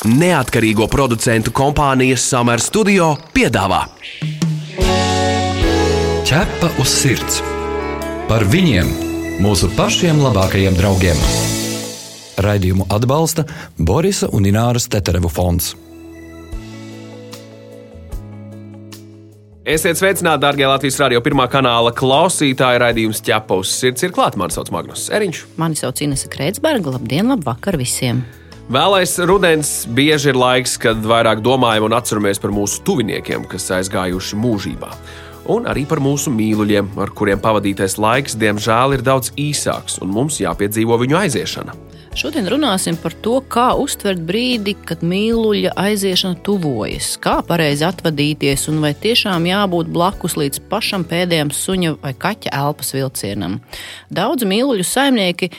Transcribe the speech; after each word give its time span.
Neatkarīgo 0.00 0.86
producentu 0.88 1.52
kompānijas 1.52 2.22
Summer 2.24 2.60
Studio 2.64 3.10
piedāvā 3.36 3.82
Ķepa 6.24 6.70
uz 6.80 6.88
sirds 6.88 7.42
par 8.30 8.46
viņiem, 8.48 8.88
mūsu 9.44 9.68
pašiem 9.76 10.22
labākajiem 10.24 10.78
draugiem. 10.78 11.20
Raidījumu 12.40 12.88
atbalsta 12.88 13.44
Borisa 13.76 14.30
un 14.32 14.48
Ināras 14.48 14.88
Teterevu 14.88 15.28
fonds. 15.28 15.74
Esiet 19.68 20.00
sveicināti, 20.00 20.46
darbie 20.48 20.64
Latvijas 20.64 20.96
radio 21.04 21.20
pirmā 21.20 21.44
kanāla 21.52 21.92
klausītāji. 21.92 22.80
Raidījums 22.86 23.20
ķepos 23.26 23.76
sirds 23.82 24.08
ir 24.08 24.16
klāts. 24.16 24.40
Mani 24.40 24.56
sauc 24.56 24.72
Magnus 24.72 25.10
Eriņš. 25.12 25.44
Mani 25.60 25.76
sauc 25.76 26.00
Inese 26.00 26.32
Kreitsberga. 26.32 26.96
Labdien, 26.96 27.28
labvakar 27.34 27.76
visiem! 27.76 28.24
Vēlais 28.70 29.16
rudens 29.26 29.70
bieži 29.90 30.28
ir 30.30 30.36
laiks, 30.38 30.76
kad 30.78 31.00
vairāk 31.02 31.40
domājam 31.42 31.88
un 31.88 31.94
atceramies 31.96 32.38
par 32.38 32.52
mūsu 32.54 32.84
tuviniekiem, 32.86 33.42
kas 33.50 33.64
aizgājuši 33.74 34.36
mūžībā. 34.38 34.90
Un 35.50 35.66
arī 35.66 35.82
par 35.90 35.98
mūsu 35.98 36.30
mīluļiem, 36.30 36.92
ar 37.02 37.10
kuriem 37.10 37.42
pavadītais 37.42 37.98
laiks, 37.98 38.36
diemžēl, 38.38 38.94
ir 38.94 39.02
daudz 39.02 39.32
īsāks, 39.34 39.98
un 40.06 40.12
mums 40.14 40.38
jāpiedzīvo 40.38 41.00
viņu 41.02 41.18
aiziešana. 41.18 41.74
Šodien 42.14 42.46
runāsim 42.46 42.94
par 43.02 43.18
to, 43.26 43.40
kā 43.50 43.72
uztvert 43.74 44.22
brīdi, 44.30 44.76
kad 44.86 45.02
mīluļa 45.02 45.74
aiziešana 45.74 46.38
tuvojas, 46.46 47.16
kā 47.18 47.40
pareizi 47.50 47.88
atvadīties 47.90 48.68
un 48.70 48.78
vai 48.86 48.94
tiešām 48.94 49.50
jābūt 49.50 49.90
blakus 49.90 50.38
līdz 50.38 50.62
pašam 50.70 51.10
pēdējam 51.10 51.50
suņa 51.50 51.96
vai 52.06 52.14
kaķa 52.14 52.54
elpas 52.62 52.94
vilcienam. 52.94 53.58
Daudz 54.14 54.46
mīluļu 54.46 54.86
saimnieki 54.86 55.50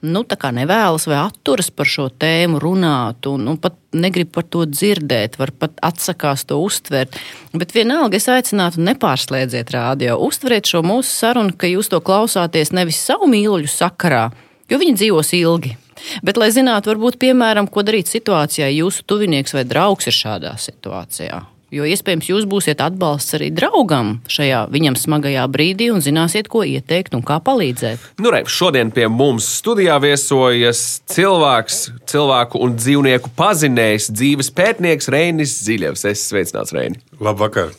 nu, 0.00 0.22
nevēlas 0.24 1.06
vai 1.08 1.18
atturas 1.24 1.70
par 1.70 1.86
šo 1.86 2.08
tēmu 2.10 2.60
runāt, 2.62 3.26
un, 3.26 3.48
un 3.50 3.58
pat 3.58 3.76
negrib 3.92 4.30
par 4.34 4.44
to 4.44 4.64
dzirdēt, 4.66 5.38
var 5.38 5.50
pat 5.50 5.74
atsakās 5.82 6.44
to 6.46 6.60
uztvert. 6.62 7.18
Bet 7.52 7.74
vienalga 7.74 8.16
es 8.16 8.28
aicinātu 8.28 8.82
nepārslēdziet 8.84 9.72
rādio, 9.74 10.18
uztveriet 10.22 10.66
šo 10.66 10.84
mūsu 10.86 11.10
sarunu, 11.10 11.56
ka 11.56 11.70
jūs 11.70 11.90
to 11.90 12.00
klausāties 12.00 12.72
nevis 12.72 13.00
savu 13.02 13.26
mīluļu 13.30 13.70
sakarā, 13.72 14.28
jo 14.70 14.78
viņi 14.78 14.98
dzīvos 15.02 15.34
ilgi. 15.40 15.76
Bet, 16.22 16.38
lai 16.38 16.52
zinātu, 16.54 16.92
varbūt, 16.92 17.18
piemēram, 17.18 17.66
ko 17.66 17.82
darīt 17.82 18.06
situācijā, 18.06 18.68
ja 18.68 18.84
jūsu 18.84 19.02
tuvinieks 19.02 19.56
vai 19.56 19.66
draugs 19.66 20.06
ir 20.06 20.14
šādā 20.14 20.54
situācijā. 20.62 21.42
Jo 21.68 21.84
iespējams, 21.84 22.30
jūs 22.30 22.44
būsiet 22.48 22.80
atbalsts 22.80 23.34
arī 23.36 23.50
draugam 23.52 24.14
šajā 24.32 24.62
viņam 24.72 24.94
smagajā 24.96 25.42
brīdī 25.52 25.90
un 25.92 26.00
zināsiet, 26.00 26.46
ko 26.48 26.62
ieteikt 26.64 27.12
un 27.12 27.20
kā 27.20 27.36
palīdzēt. 27.44 28.06
Nu, 28.24 28.30
re, 28.32 28.40
šodien 28.48 28.88
pie 28.96 29.04
mums 29.12 29.44
studijā 29.58 29.98
viesojas 30.00 31.02
cilvēks, 31.12 31.80
cilvēku 32.08 32.62
un 32.64 32.78
dzīvnieku 32.78 33.34
pazinējs, 33.36 34.08
dzīves 34.16 34.48
pētnieks 34.56 35.10
Reinis 35.12 35.58
Ziļevs. 35.66 36.06
Es 36.08 36.22
sveicināts 36.30 36.72
Reini. 36.72 37.02
Labvakar! 37.20 37.74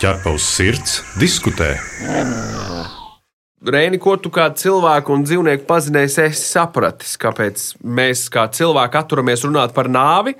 Ķerpa 0.00 0.32
uz 0.32 0.46
sirds, 0.48 1.02
diskutē. 1.20 1.74
Reini, 3.66 4.00
ko 4.00 4.14
tu 4.16 4.32
kā 4.32 4.46
cilvēku 4.56 5.12
un 5.12 5.26
dzīvnieku 5.26 5.68
pazinējs 5.68 6.16
esi 6.30 6.48
sapratis? 6.48 7.18
Kāpēc 7.20 7.66
mēs 7.84 8.24
kā 8.32 8.46
cilvēki 8.56 9.00
atturamies 9.02 9.44
runāt 9.44 9.76
par 9.76 9.92
nāvi 9.92 10.32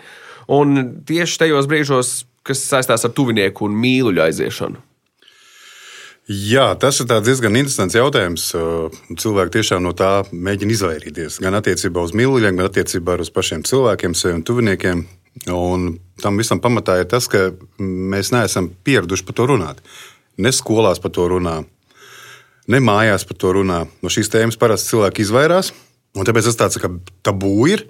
un 0.53 0.81
tieši 1.05 1.43
tajos 1.45 1.69
brīžos, 1.69 2.15
kas 2.47 2.62
saistās 2.66 3.05
ar 3.06 3.14
tuvinieku 3.16 3.66
un 3.66 3.77
mīluļu 3.83 4.22
aiziešanu? 4.27 4.83
Jā, 6.27 6.72
tas 6.75 6.98
ir 6.98 7.06
diezgan 7.22 7.55
interesants 7.55 7.94
jautājums. 7.94 8.48
Cilvēki 9.22 9.61
tiešām 9.61 9.84
no 9.84 9.92
tā 9.94 10.25
mēģina 10.34 10.74
izvairīties. 10.74 11.39
Gan 11.44 11.55
attiecībā 11.55 12.02
uz 12.02 12.17
mīluļiem, 12.19 12.58
gan 12.58 12.67
attiecībā 12.67 13.14
uz 13.22 13.30
pašiem 13.30 13.62
cilvēkiem, 13.67 14.17
saviem 14.19 14.42
tuviniekiem. 14.42 15.05
Un 15.55 15.86
tam 16.22 16.41
visam 16.41 16.58
pamatā 16.64 16.98
ir 16.98 17.06
tas, 17.12 17.28
ka 17.30 17.52
mēs 17.78 18.33
neesam 18.34 18.72
pieraduši 18.83 19.27
par 19.28 19.39
to 19.39 19.47
runāt. 19.52 19.84
Ne 20.42 20.50
skolās 20.50 20.98
par 20.98 21.14
to 21.14 21.29
runā, 21.30 21.61
ne 22.67 22.83
mājās 22.83 23.23
par 23.29 23.39
to 23.39 23.55
runā. 23.61 23.85
No 24.02 24.11
šīs 24.11 24.33
tēmas 24.33 24.58
parasti 24.58 24.96
cilvēki 24.96 25.23
izvairās. 25.29 25.70
Tāpēc 26.17 26.48
tas 26.48 26.58
tāds 26.58 26.80
kā 26.83 26.90
tabū 27.23 27.55
ir. 27.70 27.86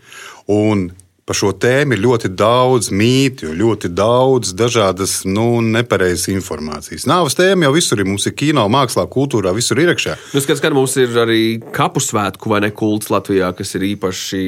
Un 0.52 0.90
par 1.26 1.34
šo 1.34 1.50
tēmu 1.58 1.96
ir 1.96 2.02
ļoti 2.04 2.30
daudz 2.38 2.92
mītu, 2.94 3.50
ļoti 3.58 3.90
daudz 3.98 4.52
dažādas 4.54 5.24
nu, 5.26 5.58
nepareizas 5.58 6.28
informācijas. 6.30 7.08
Nāves 7.10 7.34
tēma 7.34 7.66
jau 7.66 7.72
visur 7.74 7.98
ir. 7.98 8.06
Mums 8.06 8.28
ir 8.30 8.36
kino, 8.38 8.62
mākslā, 8.70 9.08
kultūrā, 9.10 9.50
visur 9.56 9.80
ir 9.82 9.90
iekšā. 9.90 10.14
Nu, 10.36 10.42
skats, 10.44 10.62
ka 10.62 10.70
mums 10.74 10.94
ir 11.02 11.16
arī 11.18 11.40
kapu 11.74 12.02
svētku 12.02 12.52
vai 12.52 12.60
ne 12.62 12.70
kults 12.70 13.10
Latvijā, 13.10 13.50
kas 13.58 13.74
ir 13.74 13.88
īpaši, 13.88 14.42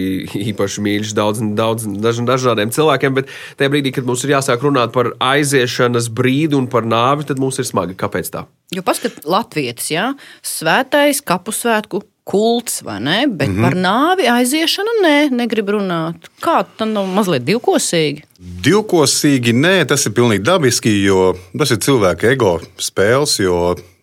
īpaši 0.52 0.84
mīļš 0.86 1.14
daudz, 1.18 1.42
daudz 1.58 1.88
daž, 1.98 2.22
dažādiem 2.28 2.70
cilvēkiem. 2.74 3.16
Bet 3.18 3.32
tajā 3.58 3.74
brīdī, 3.74 3.92
kad 3.98 4.06
mums 4.06 4.22
ir 4.22 4.36
jāsāk 4.36 4.62
runāt 4.62 4.94
par 4.94 5.10
aiziešanas 5.18 6.06
brīdi 6.14 6.54
un 6.58 6.70
par 6.70 6.86
nāvi, 6.86 7.26
tad 7.26 7.42
mums 7.42 7.58
ir 7.58 7.66
smagi. 7.66 7.98
Kāpēc 7.98 8.30
tā? 8.36 8.46
Jo 8.70 8.84
paskat, 8.86 9.24
Latvijas, 9.26 9.90
jā, 9.90 10.12
svētais 10.46 11.24
kapu 11.26 11.54
svētku 11.56 12.04
kults, 12.28 12.82
vai 12.84 12.98
ne? 13.00 13.18
Bet 13.28 13.48
mm 13.48 13.56
-hmm. 13.56 13.62
par 13.62 13.74
nāvi 13.74 14.28
aiziešanu 14.28 14.94
nē, 15.02 15.30
negrib 15.30 15.68
runāt. 15.68 16.28
Kā 16.44 16.64
tas 16.76 16.88
nav 16.88 17.06
mazliet 17.06 17.46
divkosīgi? 17.48 18.24
Divkosīgi 18.64 19.52
nē, 19.52 19.86
tas 19.86 20.06
ir 20.06 20.12
pilnīgi 20.12 20.44
dabiski, 20.44 20.92
jo 21.04 21.36
tas 21.58 21.70
ir 21.70 21.78
cilvēka 21.78 22.32
ego 22.32 22.60
spēles. 22.78 23.38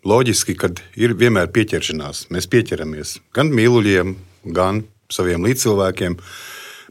Loģiski, 0.06 0.54
kad 0.56 0.80
ir 0.96 1.16
vienmēr 1.18 1.48
pieķeršanās. 1.50 2.28
Mēs 2.30 2.46
pieķeramies 2.48 3.20
gan 3.34 3.48
mīluļiem, 3.50 4.16
gan 4.54 4.84
saviem 5.10 5.46
līdzcilvēkiem. 5.46 6.18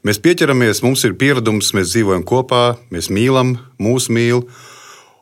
Mēs 0.05 0.19
pieķeramies, 0.19 0.83
mums 0.83 1.05
ir 1.05 1.15
pieredums, 1.15 1.73
mēs 1.75 1.95
dzīvojam 1.95 2.25
kopā, 2.25 2.77
mēs 2.91 3.11
mīlam, 3.11 3.59
mūsu 3.79 4.13
mīl. 4.13 4.43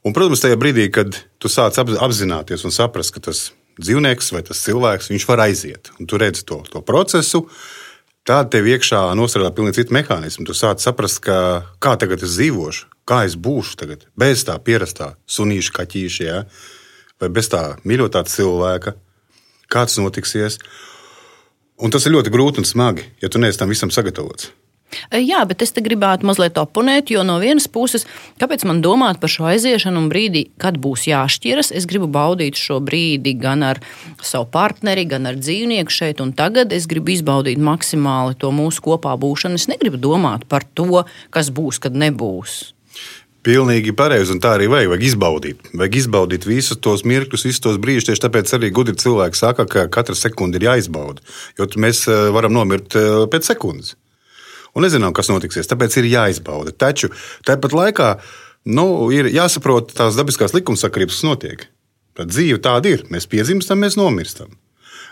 Un, 0.05 0.13
protams, 0.13 0.41
tajā 0.41 0.57
brīdī, 0.57 0.89
kad 0.91 1.21
tu 1.39 1.49
sāc 1.49 1.79
apzināties 1.79 2.65
un 2.65 2.71
saprast, 2.71 3.15
ka 3.15 3.21
tas 3.21 3.51
ir 3.51 3.62
dzīvnieks 3.81 4.33
vai 4.35 4.43
tas 4.47 4.61
cilvēks, 4.65 5.11
viņš 5.13 5.27
var 5.29 5.45
aiziet. 5.47 5.93
Un 6.01 6.09
tu 6.11 6.21
redzi 6.21 6.45
to, 6.49 6.63
to 6.69 6.83
procesu. 6.85 7.47
Tāda 8.29 8.53
tev 8.55 8.69
iekšā 8.71 9.01
nostrādā 9.19 9.51
pilnīgi 9.55 9.81
cita 9.81 9.97
mehānisma. 9.97 10.47
Tu 10.47 10.55
sāc 10.55 10.83
saprast, 10.85 11.23
ka, 11.25 11.37
kā 11.83 11.97
tagad 11.99 12.23
es 12.23 12.37
dzīvošu, 12.37 12.87
kā 13.09 13.25
es 13.27 13.35
būšu 13.35 13.81
tagad, 13.81 14.07
bez 14.19 14.45
tā 14.47 14.55
pierastā 14.63 15.15
sunīša 15.27 15.75
kaķīša, 15.81 16.29
ja? 16.29 16.45
vai 17.23 17.31
bez 17.35 17.51
tā 17.51 17.63
mīļotā 17.87 18.25
cilvēka, 18.31 18.97
kāds 19.71 19.99
notiksies. 19.99 20.59
Un 21.83 21.91
tas 21.91 22.07
ir 22.07 22.15
ļoti 22.15 22.31
grūti 22.35 22.63
un 22.63 22.69
smagi, 22.69 23.09
ja 23.23 23.31
tu 23.31 23.43
neesi 23.43 23.59
tam 23.59 23.71
visam 23.73 23.91
sagatavots. 23.95 24.53
Jā, 25.13 25.43
bet 25.49 25.63
es 25.65 25.73
te 25.73 25.83
gribētu 25.85 26.27
mazliet 26.29 26.59
oponēt, 26.61 27.13
jo 27.15 27.23
no 27.27 27.39
vienas 27.43 27.69
puses, 27.71 28.05
kāpēc 28.41 28.65
man 28.69 28.83
domāt 28.85 29.21
par 29.23 29.33
šo 29.33 29.47
aiziešanu 29.51 30.05
un 30.05 30.11
brīdi, 30.13 30.47
kad 30.61 30.77
būs 30.83 31.07
jāšķiras, 31.09 31.73
es 31.77 31.89
gribu 31.89 32.09
baudīt 32.13 32.61
šo 32.61 32.79
brīdi 32.85 33.35
gan 33.41 33.65
ar 33.67 33.81
savu 34.23 34.49
partneri, 34.53 35.07
gan 35.09 35.31
ar 35.31 35.39
dzīvnieku 35.41 35.93
šeit 35.93 36.21
un 36.25 36.35
tagad. 36.37 36.75
Es 36.77 36.89
gribu 36.91 37.15
izbaudīt 37.15 37.61
maksimāli 37.63 38.37
to 38.41 38.53
mūsu 38.55 38.85
kopā 38.85 39.17
būšanu. 39.21 39.61
Es 39.61 39.69
negribu 39.71 40.01
domāt 40.01 40.47
par 40.49 40.67
to, 40.77 41.05
kas 41.33 41.51
būs, 41.55 41.81
kad 41.83 41.97
nebūs. 41.97 42.73
Pilnīgi 43.43 43.91
pareizi, 43.99 44.31
un 44.37 44.39
tā 44.39 44.53
arī 44.55 44.69
vajag, 44.71 44.93
vajag 44.93 45.07
izbaudīt. 45.09 45.73
Vajag 45.75 45.97
izbaudīt 45.99 46.45
visus 46.47 46.79
tos 46.79 47.03
mirkļus, 47.09 47.47
visus 47.49 47.65
tos 47.65 47.81
brīžus. 47.83 48.07
Tieši 48.07 48.23
tāpēc 48.29 48.53
arī 48.55 48.71
gudri 48.71 48.95
cilvēki 49.03 49.41
saka, 49.41 49.67
ka 49.67 49.89
katra 49.91 50.15
sekunde 50.15 50.61
ir 50.61 50.69
jāizbauda. 50.69 51.25
Jo 51.59 51.67
mēs 51.83 52.05
varam 52.37 52.55
nomirt 52.55 52.95
pēc 53.33 53.51
sekundes 53.51 53.97
un 54.77 54.87
nezinām, 54.87 55.15
kas 55.17 55.31
notiksies. 55.33 55.69
Tāpēc 55.71 55.99
ir 56.01 56.11
jāizbauda. 56.13 56.75
Taču 56.75 57.13
tāpat 57.47 57.77
laikā 57.77 58.09
nu, 58.73 58.87
ir 59.15 59.31
jāsaprot 59.33 59.95
tās 59.97 60.19
dabiskās 60.19 60.55
likumsakarības, 60.57 61.21
kas 61.21 61.29
notiek. 61.29 61.67
Tad 62.19 62.33
dzīve 62.33 62.61
tāda 62.63 62.93
ir. 62.93 63.07
Mēs 63.13 63.29
piedzimstam, 63.31 63.81
mēs 63.83 63.97
nomirstam. 64.01 64.53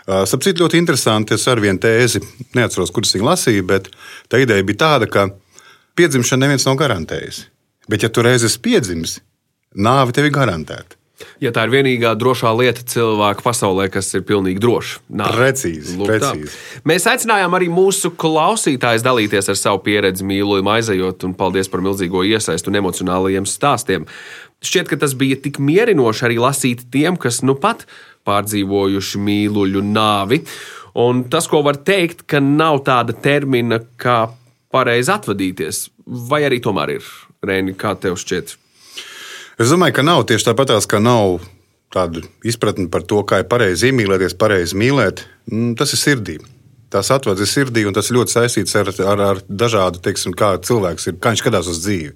Sapratu, 0.05 0.63
ļoti 0.63 0.79
interesanti. 0.81 1.37
Es 1.37 1.47
ar 1.49 1.61
vienu 1.61 1.81
tēzi, 1.81 2.21
neatceros, 2.57 2.93
kuras 2.93 3.13
viņa 3.15 3.27
lasīja, 3.27 3.65
bet 3.67 3.89
tā 4.29 4.41
ideja 4.41 4.65
bija 4.65 4.83
tāda, 4.85 5.09
ka 5.09 5.27
piedzimšana 5.97 6.45
neviens 6.45 6.65
nav 6.67 6.77
garantējis. 6.81 7.45
Bet, 7.89 8.05
ja 8.05 8.09
tu 8.13 8.23
reiz 8.25 8.45
esi 8.45 8.61
piedzimis, 8.61 9.19
nāve 9.75 10.13
tev 10.15 10.29
ir 10.29 10.35
garantēta. 10.35 11.00
Ja 11.43 11.51
tā 11.55 11.65
ir 11.67 11.73
vienīgā 11.73 12.13
drošā 12.19 12.51
lieta 12.57 12.83
cilvēka 12.93 13.45
pasaulē, 13.45 13.87
kas 13.93 14.11
ir 14.17 14.25
pilnīgi 14.27 14.61
droša. 14.63 15.01
Precīzi, 15.35 15.97
Lūk, 15.99 16.11
precīzi. 16.11 16.51
Tā. 16.51 16.83
Mēs 16.91 17.07
aicinājām 17.11 17.57
arī 17.57 17.69
mūsu 17.73 18.13
klausītājus 18.21 19.05
dalīties 19.05 19.51
ar 19.51 19.59
savu 19.59 19.81
pieredzi, 19.85 20.25
mīlojumu 20.27 20.75
aizejot, 20.75 21.25
un 21.27 21.35
paldies 21.37 21.71
par 21.71 21.83
milzīgo 21.85 22.25
iesaistu 22.27 22.71
un 22.71 22.81
emocionālajiem 22.81 23.49
stāstiem. 23.49 24.07
Šķiet, 24.61 24.91
ka 24.91 24.99
tas 25.01 25.15
bija 25.17 25.39
tik 25.41 25.57
mierinoši 25.63 26.27
arī 26.27 26.37
lasīt 26.41 26.85
tiem, 26.93 27.17
kas 27.17 27.41
nu 27.41 27.57
pat 27.57 27.87
pārdzīvojuši 28.29 29.21
mīluļu 29.25 29.81
nāvi. 29.87 30.43
Un 31.01 31.23
tas, 31.31 31.47
ko 31.49 31.63
var 31.65 31.79
teikt, 31.87 32.25
ka 32.29 32.41
nav 32.43 32.83
tāda 32.85 33.15
termina, 33.15 33.79
kā 33.97 34.25
pareizi 34.71 35.11
atvadīties, 35.13 35.85
vai 36.29 36.43
arī 36.47 36.61
tomēr 36.63 36.97
ir 36.97 37.13
Rēni, 37.41 37.73
kā 37.73 37.95
tev 37.97 38.19
šķiet? 38.21 38.53
Es 39.61 39.69
domāju, 39.69 39.93
ka 39.99 40.01
nav 40.01 40.23
tieši 40.25 40.47
tāpat, 40.47 40.71
kā 40.89 40.97
nav 40.97 41.43
tāda 41.93 42.23
izpratne 42.47 42.87
par 42.89 43.03
to, 43.05 43.19
kā 43.27 43.43
ir 43.43 43.49
pareizi 43.51 43.91
iemīlēties, 43.91 44.33
pareizi 44.39 44.77
mīlēt. 44.79 45.21
Mm, 45.51 45.75
tas 45.77 45.91
ir 45.93 45.99
sirdī. 46.01 46.37
tās 46.91 47.07
atvadzi 47.13 47.45
sirdī, 47.47 47.85
un 47.87 47.93
tas 47.93 48.09
ļoti 48.11 48.33
saistīts 48.33 48.73
ar, 48.75 48.89
ar, 49.07 49.19
ar 49.21 49.37
dažādu, 49.47 50.01
teiksim, 50.03 50.33
kā 50.35 50.57
cilvēks 50.59 51.05
ir, 51.07 51.19
kā 51.21 51.31
viņš 51.31 51.43
skatās 51.43 51.69
uz 51.71 51.77
dzīvi. 51.85 52.09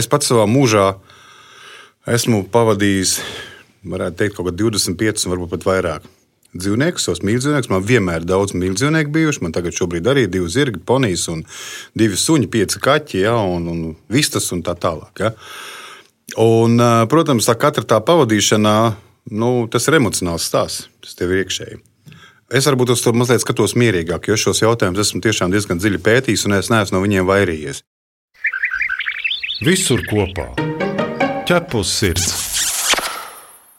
Es 0.00 0.06
pats 0.08 0.30
savā 0.30 0.46
mūžā 0.48 0.94
esmu 2.06 2.46
pavadījis, 2.48 3.18
varētu 3.84 4.16
teikt, 4.16 4.36
kaut 4.36 4.48
kā 4.48 4.54
25, 4.62 5.26
varbūt 5.28 5.52
pat 5.56 5.66
vairāk. 5.68 6.06
Dzīvniekus, 6.56 7.04
savus 7.04 7.20
mīļdzīvniekus. 7.26 7.72
Man 7.74 7.84
vienmēr 7.84 8.22
ir 8.22 8.30
daudz 8.30 8.54
mīļdzīvnieku 8.56 9.12
bijuši. 9.12 9.42
Man 9.44 9.52
tagad 9.52 9.76
arī 10.08 10.24
ir 10.24 10.32
divi 10.32 10.48
zirgi, 10.48 10.80
ponijas 10.80 11.26
un 11.28 11.42
divi 11.92 12.16
suņi, 12.16 12.48
pieci 12.48 12.80
kaķi, 12.80 13.26
ja, 13.26 13.34
un, 13.36 13.68
un 13.68 13.82
vistas 14.08 14.48
un 14.56 14.62
tā 14.62 14.78
tālāk. 14.78 15.26
Ja. 15.26 15.34
Un, 16.36 16.76
protams, 17.08 17.46
tā 17.48 17.54
katra 17.56 17.86
tā 17.88 18.00
pavadīšana, 18.04 18.74
nu, 19.32 19.52
tas 19.72 19.88
ir 19.88 19.96
emocionāls 19.96 20.44
stāsts. 20.50 20.88
Tas 21.00 21.16
tev 21.16 21.32
ir 21.32 21.46
iekšēji. 21.46 21.80
Es 22.48 22.64
varbūt 22.64 22.94
uz 22.94 23.02
to 23.04 23.12
mazliet 23.12 23.42
skatos 23.44 23.74
mierīgāk, 23.76 24.30
jo 24.30 24.36
šos 24.40 24.62
jautājumus 24.62 25.02
esmu 25.04 25.20
tiešām 25.24 25.52
diezgan 25.52 25.80
dziļi 25.80 25.98
pētījis, 26.04 26.46
un 26.48 26.56
es 26.56 26.70
neesmu 26.72 26.96
no 26.96 27.02
viņiem 27.04 27.28
vairījies. 27.28 27.82
Visur 29.64 30.00
kopā- 30.08 30.52
ķepus 31.48 31.92
sirds. 32.00 32.30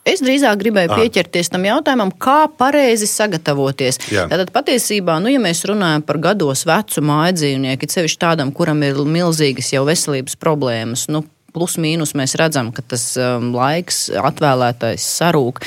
Es 0.09 0.21
drīzāk 0.25 0.57
gribēju 0.61 0.89
ah. 0.93 1.01
pieķerties 1.01 1.51
tam 1.53 1.65
jautājumam, 1.67 2.11
kā 2.13 2.47
pareizi 2.61 3.07
sagatavoties. 3.09 3.99
Jā. 4.09 4.27
Tātad 4.31 4.53
patiesībā, 4.53 5.17
nu, 5.21 5.29
ja 5.33 5.41
mēs 5.41 5.61
runājam 5.69 6.05
par 6.05 6.17
gados 6.21 6.65
vecu 6.65 7.03
māju 7.05 7.37
dzīvnieku, 7.39 7.89
sevišķi 7.89 8.21
tādam, 8.21 8.53
kuram 8.55 8.81
ir 8.85 9.01
milzīgas 9.05 9.73
jau 9.73 9.83
veselības 9.89 10.37
problēmas, 10.39 11.07
nu, 11.13 11.23
plus 11.53 11.77
mīnus 11.81 12.15
mēs 12.17 12.35
redzam, 12.39 12.71
ka 12.75 12.83
tas 12.85 13.03
um, 13.19 13.51
laiks 13.55 14.07
atvēlētais 14.15 15.05
sarūk. 15.19 15.61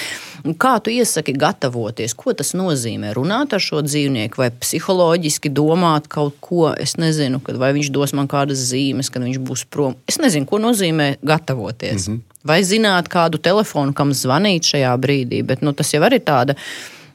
Kā 0.59 0.73
tu 0.83 0.91
iesaki 0.91 1.35
gatavoties? 1.39 2.17
Ko 2.19 2.35
tas 2.35 2.51
nozīmē? 2.59 3.13
Runāt 3.15 3.55
ar 3.55 3.63
šo 3.63 3.83
dzīvnieku 3.87 4.41
vai 4.43 4.51
psiholoģiski 4.51 5.53
domāt 5.55 6.09
kaut 6.11 6.41
ko, 6.43 6.73
es 6.75 6.97
nezinu, 6.99 7.39
kad 7.47 7.61
vai 7.63 7.71
viņš 7.77 7.93
dos 7.95 8.15
man 8.19 8.31
kādas 8.31 8.65
zīmes, 8.73 9.11
kad 9.13 9.23
viņš 9.23 9.39
būs 9.39 9.67
prom. 9.71 9.95
Es 10.11 10.19
nezinu, 10.23 10.49
ko 10.51 10.59
nozīmē 10.63 11.15
gatavoties. 11.23 12.09
Mm 12.09 12.15
-hmm. 12.15 12.39
Vai 12.45 12.63
zināt 12.67 13.09
kādu 13.09 13.39
telefonu, 13.39 13.95
kam 13.95 14.11
zvanīt 14.11 14.67
šajā 14.67 14.97
brīdī, 14.99 15.45
bet 15.47 15.63
nu, 15.63 15.73
tas 15.73 15.95
jau 15.95 16.03
ir 16.03 16.19
tāda, 16.19 16.57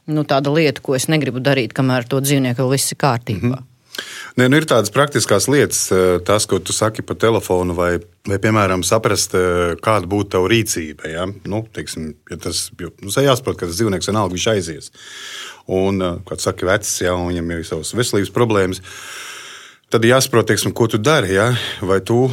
nu, 0.06 0.24
tāda 0.24 0.54
lieta, 0.54 0.80
ko 0.80 0.94
es 0.94 1.08
negribu 1.08 1.40
darīt, 1.40 1.72
kamēr 1.76 2.08
to 2.08 2.20
dzīvnieku 2.20 2.62
vēl 2.62 2.70
viss 2.70 2.92
ir 2.92 2.98
kārtībā. 2.98 3.42
Mm 3.42 3.52
-hmm. 3.52 3.67
Nē, 4.38 4.46
nu 4.46 4.60
ir 4.60 4.66
tādas 4.70 4.92
praktiskas 4.94 5.48
lietas, 5.50 5.80
eh, 5.94 6.18
tas, 6.24 6.46
ko 6.46 6.60
tu 6.62 6.72
saki 6.72 7.02
pa 7.02 7.16
telefonu, 7.18 7.74
vai, 7.74 7.98
vai 8.28 8.38
piemēram, 8.38 8.84
saprast, 8.86 9.34
eh, 9.34 9.74
kāda 9.82 10.06
būtu 10.06 10.30
tava 10.36 10.50
rīcība. 10.52 11.10
Ja? 11.10 11.26
Nu, 11.44 11.64
teiksim, 11.74 12.14
ja 12.30 12.36
tas 12.36 12.68
nu, 12.78 13.10
jāsaprot, 13.10 13.58
ka 13.58 13.66
tas 13.66 13.76
dzīvnieks 13.80 14.10
vienalga 14.10 14.36
viņš 14.36 14.46
aizies. 14.54 14.90
Un, 15.66 16.02
eh, 16.02 16.18
kā 16.24 16.38
tu 16.38 16.46
saki, 16.46 16.68
vecs, 16.68 17.00
ja, 17.02 17.16
viņam 17.18 17.50
ir 17.56 17.64
savas 17.64 17.92
veselības 17.92 18.30
problēmas, 18.30 18.80
tad 19.90 20.02
jāsaprot, 20.02 20.46
teiksim, 20.46 20.72
ko 20.72 20.86
tu 20.86 20.98
dari. 20.98 21.34
Ja? 21.34 21.56
Vai 21.82 22.00
tu 22.00 22.28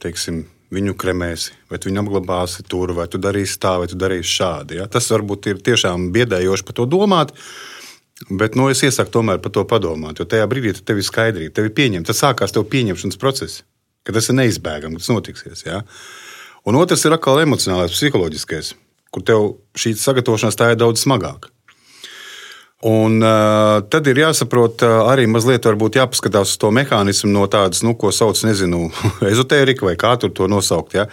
teiksim, 0.00 0.44
viņu 0.70 0.94
kremēsi, 0.94 1.50
vai 1.70 1.78
tu 1.78 1.90
viņu 1.90 2.04
apglabāsi 2.04 2.62
tur, 2.68 2.92
vai 2.94 3.08
tu 3.10 3.18
darīsi 3.18 3.58
tā, 3.58 3.74
vai 3.80 3.88
tu 3.90 3.98
darīsi 3.98 4.36
šādi. 4.38 4.78
Ja? 4.78 4.86
Tas 4.86 5.08
varbūt 5.10 5.50
ir 5.50 5.62
tiešām 5.66 6.10
biedējoši 6.14 6.66
par 6.68 6.78
to 6.78 6.86
domāt. 6.86 7.34
Bet 8.28 8.56
nu, 8.58 8.66
es 8.68 8.82
iesaku 8.84 9.14
tomēr 9.14 9.38
par 9.40 9.52
to 9.54 9.62
padomāt, 9.64 10.18
jo 10.20 10.26
tajā 10.28 10.44
brīdī 10.50 10.74
tev 10.84 11.00
ir 11.00 11.06
skaidrība, 11.06 11.54
tev 11.56 11.70
ir 11.70 11.76
pieņemta. 11.76 12.10
Tas 12.10 12.20
sākās 12.20 12.52
tev 12.52 12.66
pieņemšanas 12.68 13.20
process, 13.20 13.62
ka 14.04 14.12
tas 14.12 14.28
ir 14.28 14.36
neizbēgami, 14.36 15.00
tas 15.00 15.08
notiksies. 15.08 15.64
Ja? 15.64 15.80
Un 16.68 16.76
otrs 16.76 17.06
ir 17.08 17.16
atkal 17.16 17.40
emocionālais, 17.40 17.94
psiholoģiskais, 17.96 18.74
kur 19.14 19.24
tev 19.24 19.46
šī 19.80 19.94
sagatavošanās 19.96 20.60
tā 20.60 20.74
ir 20.74 20.80
daudz 20.82 21.00
smagāka. 21.06 21.48
Un, 22.90 23.18
uh, 23.20 23.80
tad 23.92 24.06
ir 24.08 24.22
jāsaprot, 24.22 24.84
uh, 24.84 25.02
arī 25.12 25.26
mazliet 25.28 25.66
jāpaskatās 25.68 26.54
uz 26.54 26.60
to 26.60 26.70
mehānismu 26.72 27.28
no 27.32 27.44
tādas, 27.44 27.82
nu, 27.84 27.92
ko 27.92 28.12
sauc, 28.12 28.40
nezinu, 28.44 28.88
ezotērika 29.32 29.84
vai 29.84 29.96
kā 30.00 30.14
tur 30.20 30.32
to 30.32 30.48
nosaukt. 30.48 30.96
Ja? 30.96 31.08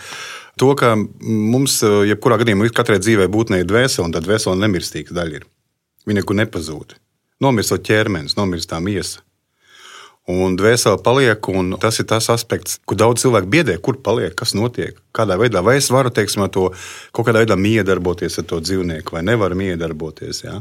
To, 0.59 0.75
ka 0.79 0.95
mums, 0.95 1.81
jebkurā 1.83 2.39
gadījumā, 2.39 2.71
katrai 2.75 2.99
dzīvē 3.03 3.27
būtnē 3.31 3.61
ir 3.61 3.67
dvēsele, 3.67 4.07
un 4.07 4.15
tā 4.15 4.23
dvēsele 4.23 4.59
nemirstīga 4.63 5.15
daļa 5.15 5.41
ir. 5.41 5.47
Viņa 6.07 6.21
nekur 6.21 6.37
nepazūd. 6.39 6.95
Nomirst 7.43 7.75
ķermenis, 7.85 8.37
nomirst 8.37 8.71
tā 8.71 8.79
miesa. 8.81 9.21
Un 10.27 10.57
dvēsele 10.59 10.99
paliek, 11.03 11.47
un 11.55 11.77
tas 11.79 12.01
ir 12.01 12.07
tas 12.09 12.25
aspekts, 12.33 12.81
kur 12.83 12.97
daudz 12.99 13.21
cilvēku 13.23 13.47
biedē, 13.51 13.77
kur 13.79 13.95
paliek, 14.03 14.33
kas 14.35 14.51
notiek, 14.57 14.97
kādā 15.15 15.37
veidā. 15.39 15.61
Vai 15.63 15.77
es 15.79 15.87
varu, 15.93 16.11
teiksim, 16.11 16.43
to 16.51 16.65
kaut 17.15 17.29
kādā 17.29 17.45
veidā 17.45 17.55
miedarboties 17.55 18.35
ar 18.41 18.47
to 18.49 18.59
dzīvnieku, 18.59 19.15
vai 19.15 19.23
nevaru 19.23 19.55
miedarboties. 19.55 20.41
Jā? 20.43 20.57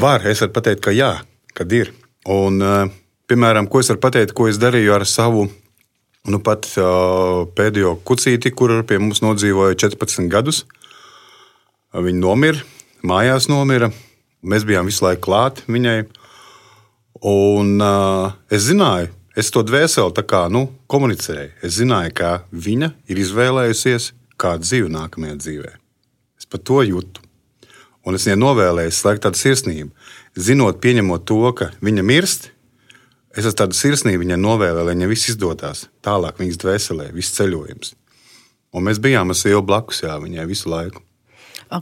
Var, 0.00 0.26
es 0.26 0.42
varu 0.42 0.56
pateikt, 0.56 0.82
ka 0.82 0.94
jā, 0.94 1.12
kad 1.54 1.70
ir. 1.70 1.92
Un, 2.26 2.58
eh, 2.62 2.90
piemēram, 3.30 3.70
ko 3.70 3.78
es 3.78 3.92
varu 3.92 4.02
pateikt, 4.02 4.34
ko 4.34 4.48
es 4.50 4.58
darīju 4.58 4.94
ar 4.94 5.06
savu 5.06 5.46
nu, 6.24 6.40
pat, 6.40 6.64
uh, 6.80 7.44
pēdējo 7.52 7.98
kucīti, 8.00 8.48
kur 8.56 8.72
pie 8.88 8.96
mums 8.96 9.20
nodzīvoja 9.20 9.76
14 9.76 10.30
gadus. 10.32 10.62
Viņa 11.92 12.20
nomira 12.22 12.64
mājās 13.04 13.48
nomira. 13.50 13.90
Mēs 14.44 14.64
bijām 14.68 14.88
visu 14.88 15.04
laiku 15.04 15.24
klāt 15.28 15.62
viņai. 15.70 16.04
Un 17.24 17.78
uh, 17.80 18.34
es 18.52 18.66
zināju, 18.68 19.12
es 19.38 19.50
to 19.54 19.62
dvēseli 19.64 20.24
kā, 20.28 20.44
nu, 20.52 20.66
komunicēju. 20.90 21.52
Es 21.64 21.78
zināju, 21.78 22.12
ka 22.16 22.32
viņa 22.52 22.90
ir 23.08 23.20
izvēlējusies 23.22 24.10
kādu 24.40 24.66
dzīvi 24.66 24.90
nākamajā 24.92 25.38
dzīvē. 25.40 25.72
Es 26.40 26.48
pat 26.50 26.66
to 26.66 26.82
jūtu. 26.84 27.22
Un 28.04 28.18
es 28.18 28.26
viņai 28.26 28.40
novēlēju, 28.42 28.92
slēgt 28.92 29.24
tādu 29.24 29.40
sirsnību. 29.40 29.88
Zinot, 30.36 30.80
pieņemot 30.82 31.24
to, 31.24 31.40
ka 31.56 31.70
viņa 31.84 32.04
mirst, 32.04 32.50
es 33.32 33.46
esmu 33.46 33.56
tādu 33.62 33.78
sirsnību 33.78 34.26
viņai 34.26 34.40
novēlēju, 34.42 34.84
lai 34.84 34.96
viņai 34.96 35.10
viss 35.14 35.30
izdodas. 35.32 35.86
Tālāk 36.04 36.42
viņas 36.42 36.60
dvēselē, 36.60 37.08
viss 37.16 37.32
ceļojums. 37.38 37.94
Un 38.74 38.84
mēs 38.90 39.00
bijām 39.00 39.30
ar 39.30 39.38
sievu 39.38 39.62
blakus 39.64 40.02
jā, 40.04 40.18
viņai 40.20 40.44
visu 40.50 40.68
laiku. 40.68 41.00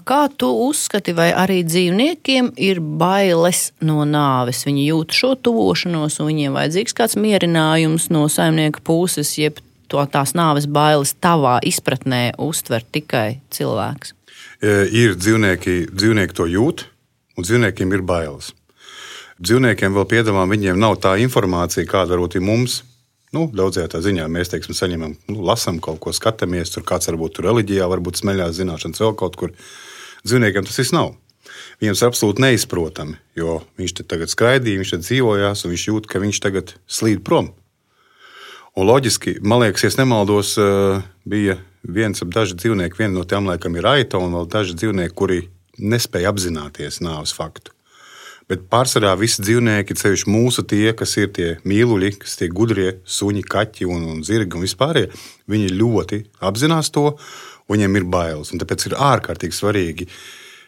Kā 0.06 0.22
tu 0.38 0.48
uzskati, 0.68 1.12
vai 1.12 1.28
arī 1.36 1.60
dzīvniekiem 1.66 2.52
ir 2.56 2.80
bailes 2.80 3.72
no 3.84 4.06
nāves? 4.08 4.62
Viņi 4.64 4.86
jūt 4.86 5.16
šo 5.16 5.34
tuvošanos, 5.36 6.16
un 6.22 6.30
viņiem 6.30 6.56
vajadzīgs 6.56 6.96
kāds 6.96 7.18
mierinājums 7.20 8.08
no 8.14 8.24
saimnieka 8.32 8.80
puses, 8.86 9.34
jeb 9.36 9.60
to 9.92 10.00
tās 10.08 10.32
nāves 10.38 10.64
bailes 10.70 11.12
tavā 11.20 11.58
izpratnē 11.68 12.30
uztver 12.40 12.86
tikai 12.88 13.42
cilvēks. 13.52 14.14
E, 14.62 14.86
ir 14.88 15.18
dzīvnieki, 15.18 15.92
dzīvnieki 15.92 16.38
to 16.38 16.48
jūt, 16.48 16.86
un 17.36 17.48
dzīvniekiem 17.48 17.92
ir 17.92 18.06
bailes. 18.06 18.52
Dzīvniekiem 19.42 19.92
vēl 19.96 20.08
piedāvājam, 20.08 20.54
viņiem 20.54 20.80
nav 20.80 20.96
tā 21.02 21.16
informācija, 21.20 21.88
kāda 21.88 22.14
varbūt 22.14 22.38
ir 22.38 22.46
mums. 22.46 22.80
Nu, 23.32 23.46
daudzajā 23.49 24.02
ziņā 24.04 24.26
mēs 24.28 24.50
teiksim, 24.52 24.76
saņemam, 24.76 25.14
nu, 25.33 25.40
lasām 25.49 25.78
kaut 25.80 26.02
ko, 26.04 26.12
skatāmies, 26.12 26.75
tur 26.75 26.85
kāds 26.85 27.09
varbūt 27.09 27.38
tur 27.38 27.49
reliģijā, 27.49 27.88
varbūt 27.88 28.21
smeļās 28.21 28.59
zināšanas 28.59 29.00
vēl 29.00 29.16
kaut 29.16 29.38
kur. 29.40 29.54
Dzīvniekiem 30.26 30.68
tas 30.68 30.76
viss 30.83 30.92
nav. 30.92 31.14
Viņam 31.80 31.97
tas 31.97 32.04
absolūti 32.11 32.45
neizprotami, 32.45 33.16
jo 33.35 33.62
viņš 33.80 33.97
te 33.99 34.06
tagad 34.06 34.30
skraidīja, 34.30 34.83
viņš 34.83 34.92
te 34.92 35.00
dzīvojās, 35.06 35.64
un 35.64 35.73
viņš 35.73 35.87
jūt, 35.88 36.09
ka 36.12 36.21
viņš 36.23 36.42
tagad 36.45 36.76
slīd 36.87 37.25
prom. 37.25 37.50
Un 38.76 38.88
loģiski, 38.88 39.38
man 39.45 39.64
liekas, 39.64 39.85
ja 39.85 39.92
nemaldos, 39.99 40.54
eh, 40.61 41.02
bija 41.28 41.59
viens 41.83 42.23
ap 42.23 42.30
daži 42.33 42.56
dzīvnieki, 42.56 43.00
viena 43.00 43.16
no 43.16 43.25
tiem 43.25 43.49
laikam 43.49 43.76
ir 43.76 43.88
aita, 43.88 44.21
un 44.21 44.37
vēl 44.37 44.49
daži 44.49 44.76
dzīvnieki, 44.76 45.16
kuri 45.16 45.49
nespēja 45.80 46.30
apzināties 46.33 47.00
nāves 47.00 47.33
faktu. 47.37 47.73
Bet 48.52 48.66
pārsvarā 48.68 49.14
visi 49.16 49.40
dzīvnieki, 49.40 49.94
ceļš 49.97 50.26
mūsu 50.28 50.66
tie, 50.68 50.90
kas 50.92 51.14
ir 51.16 51.30
tie 51.32 51.47
mīluļi, 51.64 52.11
kas 52.21 52.37
tie 52.37 52.50
gudrie 52.52 52.99
suņi, 53.09 53.47
kaķi 53.49 53.87
un, 53.88 54.02
un 54.12 54.18
zirgi 54.28 54.59
un 54.59 54.66
vispār, 54.66 55.06
viņi 55.49 55.71
ļoti 55.73 56.18
apzinās 56.44 56.92
to, 56.92 57.14
viņiem 57.73 57.97
ir 57.97 58.09
bailes. 58.12 58.52
Un 58.52 58.61
tāpēc 58.61 58.90
ir 58.90 58.99
ārkārtīgi 59.00 59.56
svarīgi, 59.56 60.09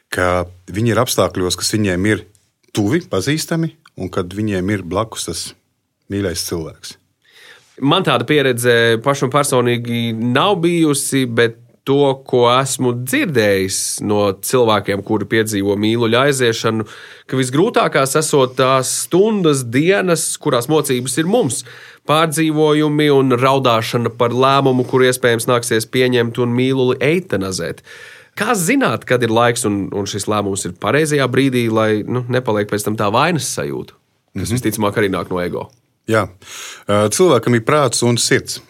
ka 0.08 0.46
viņi 0.72 0.94
ir 0.94 1.02
apstākļos, 1.02 1.60
kas 1.60 1.74
viņiem 1.76 2.08
ir 2.08 2.24
tuvi, 2.72 3.02
pazīstami, 3.04 3.74
un 4.00 4.08
kad 4.08 4.32
viņiem 4.32 4.72
ir 4.72 4.88
blakus 4.88 5.28
tas 5.28 5.44
mīļais 6.08 6.46
cilvēks. 6.48 6.96
Man 7.84 8.06
tāda 8.06 8.24
pieredze 8.24 8.96
pašam 9.04 9.28
personīgi 9.34 10.14
nav 10.14 10.56
bijusi, 10.64 11.26
bet 11.28 11.60
to, 11.84 12.14
ko 12.24 12.46
esmu 12.48 12.94
dzirdējis 13.04 13.78
no 14.08 14.30
cilvēkiem, 14.44 15.02
kuri 15.04 15.28
piedzīvo 15.28 15.76
mīluļu 15.80 16.18
aiziešanu, 16.20 16.86
ka 17.28 17.38
visgrūtākās 17.38 18.16
esot 18.20 18.56
tās 18.58 18.92
stundas, 19.04 19.64
dienas, 19.68 20.24
kurās 20.40 20.70
mocības 20.72 21.18
ir 21.20 21.28
mums. 21.28 21.62
Pārdzīvojumi 22.08 23.08
un 23.12 23.36
raudāšana 23.40 24.12
par 24.16 24.32
lēmumu, 24.36 24.84
kur 24.88 25.04
iespējams 25.04 25.48
nāksies 25.48 25.88
pieņemt 25.92 26.40
un 26.44 26.52
mīluli 26.56 26.98
eitanazēt. 27.04 27.84
Kā 28.34 28.56
zināt, 28.58 29.04
kad 29.06 29.22
ir 29.22 29.32
laiks 29.32 29.64
un, 29.68 29.84
un 29.94 30.08
šis 30.10 30.26
lēmums 30.28 30.64
ir 30.66 30.74
pareizajā 30.80 31.26
brīdī, 31.30 31.68
lai 31.70 32.02
nu, 32.02 32.24
nepaliek 32.32 32.68
pēc 32.70 32.88
tam 32.88 32.96
tā 32.98 33.10
vainas 33.14 33.46
sajūta, 33.54 33.94
kas 33.94 34.34
mm 34.34 34.42
-hmm. 34.42 34.54
visticamāk 34.56 34.96
arī 34.98 35.10
nāk 35.12 35.30
no 35.30 35.40
ego? 35.40 35.68
Jā, 36.08 36.28
cilvēkam 36.88 37.54
ir 37.54 37.64
prāts 37.64 38.02
un 38.04 38.18
sirds. 38.18 38.60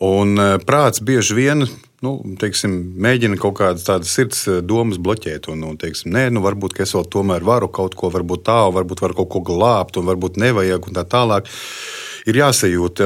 Un 0.00 0.36
prāts 0.66 1.00
bieži 1.02 1.34
vien 1.34 1.68
nu, 2.04 2.12
teiksim, 2.40 2.74
mēģina 3.02 3.38
kaut 3.40 3.56
kādas 3.58 3.86
tādas 3.86 4.12
sirds 4.14 4.44
eh, 4.48 4.60
domas 4.64 5.00
bloķēt. 5.02 5.50
Un, 5.52 5.64
un 5.68 5.78
teiksim, 5.80 6.12
nē, 6.14 6.28
nu, 6.34 6.42
varbūt 6.44 6.78
es 6.84 6.94
vēl 6.96 7.06
tomēr 7.10 7.46
varu 7.46 7.70
kaut 7.72 7.96
ko, 7.98 8.12
varbūt 8.14 8.44
tā, 8.46 8.60
varbūt 8.74 9.02
varu 9.04 9.18
kaut 9.20 9.32
ko 9.34 9.42
glābt, 9.50 9.98
un 9.98 10.08
varbūt 10.08 10.38
nevajag, 10.40 10.88
un 10.88 10.98
tā 10.98 11.06
tālāk. 11.08 11.50
Ir 12.28 12.36
jāsajūt. 12.36 13.00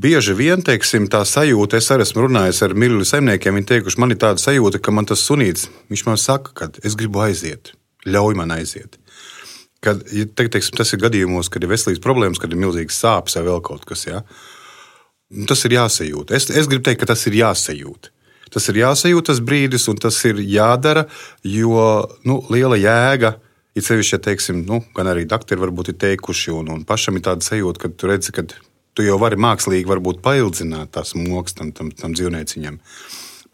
Bieži 0.00 0.32
vien 0.38 0.62
teiksim, 0.64 1.08
tā 1.12 1.20
sajūta, 1.28 1.76
es 1.82 1.90
arī 1.92 2.06
esmu 2.06 2.24
runājis 2.24 2.62
ar 2.64 2.72
mīļu 2.78 3.04
saimniekiem. 3.04 3.58
Viņi 3.58 3.68
teikuši, 3.74 4.00
man 4.00 4.14
ir 4.14 4.20
tāda 4.22 4.40
sajūta, 4.40 4.80
ka 4.80 4.94
man 4.94 5.08
tas 5.10 5.24
sunīts, 5.26 5.66
viņš 5.92 6.04
man 6.06 6.16
saka, 6.22 6.54
ka 6.56 6.70
es 6.80 6.96
gribu 6.96 7.20
aiziet, 7.26 7.74
ļauj 8.08 8.38
man 8.38 8.54
aiziet. 8.56 8.96
Kad, 9.84 10.00
ja, 10.10 10.24
teiksim, 10.26 10.78
tas 10.78 10.94
ir 10.94 11.02
gadījumos, 11.02 11.50
kad 11.52 11.62
ir 11.62 11.70
veselības 11.70 12.02
problēmas, 12.02 12.40
kad 12.40 12.54
ir 12.54 12.62
milzīgas 12.62 12.98
sāpes 12.98 13.36
vai 13.36 13.44
vēl 13.50 13.60
kaut 13.68 13.84
kas. 13.86 14.06
Ja? 14.08 14.22
Nu, 14.24 14.57
tas 15.48 15.64
ir 15.68 15.76
jāsajūt. 15.76 16.32
Es, 16.36 16.48
es 16.50 16.70
gribu 16.70 16.86
teikt, 16.86 17.02
ka 17.02 17.12
tas 17.12 17.26
ir 17.28 17.40
jāsajūt. 17.40 18.12
Tas 18.48 18.64
ir 18.72 18.80
jāsajūt 18.80 19.28
tas 19.28 19.42
brīdis, 19.44 19.88
un 19.92 19.98
tas 20.00 20.16
ir 20.24 20.40
jādara, 20.40 21.04
jo 21.44 21.82
nu, 22.24 22.40
liela 22.48 22.80
jēga 22.80 23.34
ir. 23.36 23.44
Ir 23.78 23.84
sevišķi, 23.86 24.14
ja 24.16 24.22
teiksim, 24.24 24.62
nu, 24.66 24.80
gan 24.96 25.10
arī 25.12 25.22
doktori 25.28 25.62
varbūt 25.62 25.92
ir 25.92 25.98
teikuši, 26.02 26.50
un, 26.56 26.72
un 26.74 26.84
pašam 26.88 27.18
ir 27.18 27.24
tāda 27.28 27.46
sajūta, 27.46 27.84
ka 27.84 27.90
tu 27.94 28.10
redzi, 28.10 28.34
ka 28.34 28.42
tu 28.48 29.06
jau 29.06 29.18
vari 29.22 29.38
mākslīgi 29.38 30.00
paildzināt 30.24 30.90
tās 30.96 31.14
mokas 31.14 31.54
tam, 31.54 31.70
tam, 31.76 31.92
tam 31.94 32.16
dzīvnieciņam. 32.16 32.80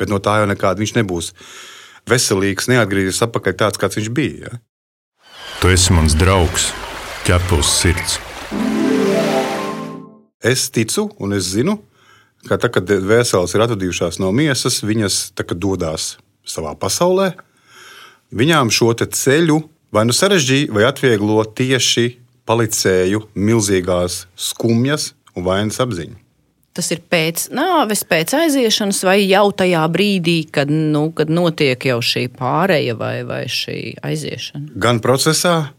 Bet 0.00 0.08
no 0.08 0.22
tā 0.24 0.38
jau 0.40 0.48
nekāda 0.48 0.80
viņš 0.80 0.96
nebūs 0.96 1.32
veselīgs, 2.08 2.70
neatgriezīsies 2.72 3.26
atpakaļ 3.28 3.58
tāds, 3.60 3.80
kāds 3.80 4.00
viņš 4.00 4.12
bija. 4.16 4.48
Ja? 4.48 4.62
Tu 5.60 5.74
esi 5.76 5.92
mans 5.96 6.16
draugs, 6.16 6.72
ķepus 7.28 7.80
sirds. 7.82 8.22
Es 10.44 10.68
ticu 10.68 11.08
un 11.18 11.32
es 11.32 11.48
zinu, 11.54 11.78
ka 12.44 12.58
tad, 12.60 12.74
kad 12.76 12.90
vēseles 12.90 13.54
ir 13.56 13.64
atvadījušās 13.64 14.20
no 14.20 14.28
miesas, 14.36 14.82
viņas 14.84 15.32
dodas 15.56 16.18
savā 16.44 16.74
pasaulē. 16.76 17.32
Viņām 18.34 18.68
šo 18.68 18.92
ceļu 18.92 19.62
vai 19.94 20.04
nu 20.04 20.12
sarežģīja, 20.12 20.72
vai 20.74 20.84
atvieglo 20.88 21.40
tieši 21.46 22.18
palicēju 22.44 23.22
milzīgās 23.34 24.26
skumjas 24.36 25.14
un 25.32 25.48
vainas 25.48 25.80
apziņa. 25.80 26.20
Tas 26.74 26.90
ir 26.90 27.04
pēc 27.08 27.48
nāves, 27.54 28.02
pēc 28.04 28.34
aiziešanas, 28.34 29.04
vai 29.06 29.20
jau 29.22 29.46
tajā 29.54 29.84
brīdī, 29.94 30.40
kad, 30.50 30.68
nu, 30.68 31.06
kad 31.14 31.30
notiek 31.30 31.86
jau 31.86 32.00
šī 32.02 32.26
pāreja 32.34 32.96
vai, 32.98 33.20
vai 33.24 33.44
šī 33.46 33.94
aiziešana? 34.02 34.74
Gan 34.74 34.98
procesā, 35.00 35.70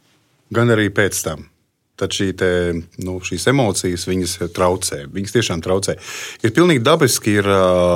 gan 0.56 0.72
arī 0.72 0.88
pēc 0.96 1.20
tam 1.28 1.52
tad 2.00 2.16
šī 2.16 2.30
te, 2.38 2.50
nu, 3.04 3.18
šīs 3.24 3.48
emocijas 3.52 4.08
viņas 4.10 4.38
traucē. 4.56 5.06
Viņas 5.14 5.36
tiešām 5.36 5.64
traucē. 5.66 5.98
Ir 6.44 6.54
pilnīgi 6.56 6.84
dabiski, 6.86 7.38
ir 7.40 7.50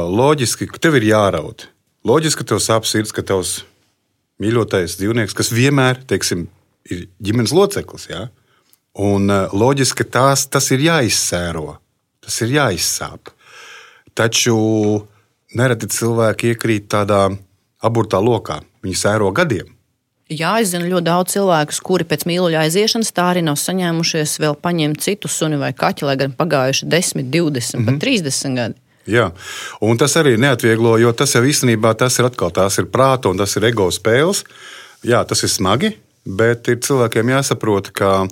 loģiski, 0.10 0.70
ka 0.72 0.82
tev 0.82 1.00
ir 1.00 1.10
jāraud. 1.12 1.68
Loģiski, 2.08 2.44
ka 2.44 2.54
tev 2.54 2.64
sāp 2.64 2.88
sirds, 2.88 3.12
ka 3.16 3.26
tavs 3.28 3.60
mīļotais 4.40 4.96
dzīvnieks, 5.00 5.36
kas 5.36 5.52
vienmēr 5.52 6.00
teiksim, 6.08 6.48
ir 6.88 7.08
ģimenes 7.24 7.54
loceklis, 7.56 8.08
ja? 8.12 8.28
un 9.00 9.28
loģiski, 9.30 10.04
ka 10.04 10.12
tās, 10.20 10.46
tas 10.52 10.72
ir 10.76 10.84
jāizsēro, 10.88 11.76
tas 12.24 12.40
ir 12.46 12.56
jāizsāp. 12.56 13.34
Taču 14.18 14.56
nereti 15.56 15.90
cilvēki 15.92 16.54
iekrīt 16.54 16.90
tādā 16.92 17.28
aburtā 17.86 18.20
lokā. 18.24 18.60
Viņi 18.84 18.96
sēro 18.96 19.32
gadiem. 19.36 19.70
Jā, 20.30 20.52
es 20.62 20.70
zinu 20.70 20.86
ļoti 20.92 21.08
daudz 21.08 21.34
cilvēku, 21.34 21.74
kuri 21.82 22.06
pēc 22.06 22.28
mīluļa 22.30 22.60
aiziešanas 22.68 23.10
tā 23.18 23.32
arī 23.32 23.42
nav 23.42 23.56
saņēmušies 23.58 24.36
vēl 24.44 24.60
paņemt 24.62 25.02
citu 25.02 25.32
suni 25.32 25.58
vai 25.58 25.72
kaķi, 25.74 26.06
lai 26.06 26.14
gan 26.22 26.36
pagājuši 26.38 26.86
10, 26.86 27.24
20, 27.34 27.80
mm 27.80 27.82
-hmm. 27.82 27.88
pat 27.90 28.04
30 28.04 28.60
gadi. 28.60 28.78
Jā, 29.10 29.32
un 29.82 29.98
tas 29.98 30.14
arī 30.22 30.36
neatvieglo, 30.38 30.98
jo 31.02 31.12
tas 31.18 31.34
jau 31.34 31.42
īstenībā 31.42 31.96
tas 31.98 32.20
ir 32.20 32.30
atkal 32.30 32.54
tās 32.54 32.78
ir 32.78 32.86
prāta 32.86 33.30
un 33.30 33.42
tas 33.42 33.58
ir 33.58 33.66
ego 33.66 33.90
spēles. 33.90 34.44
Jā, 35.02 35.26
tas 35.26 35.44
ir 35.44 35.50
smagi, 35.50 35.96
bet 36.26 36.68
ir 36.68 36.78
cilvēkiem 36.78 37.30
jāsaprot, 37.34 37.90
ka 37.92 38.28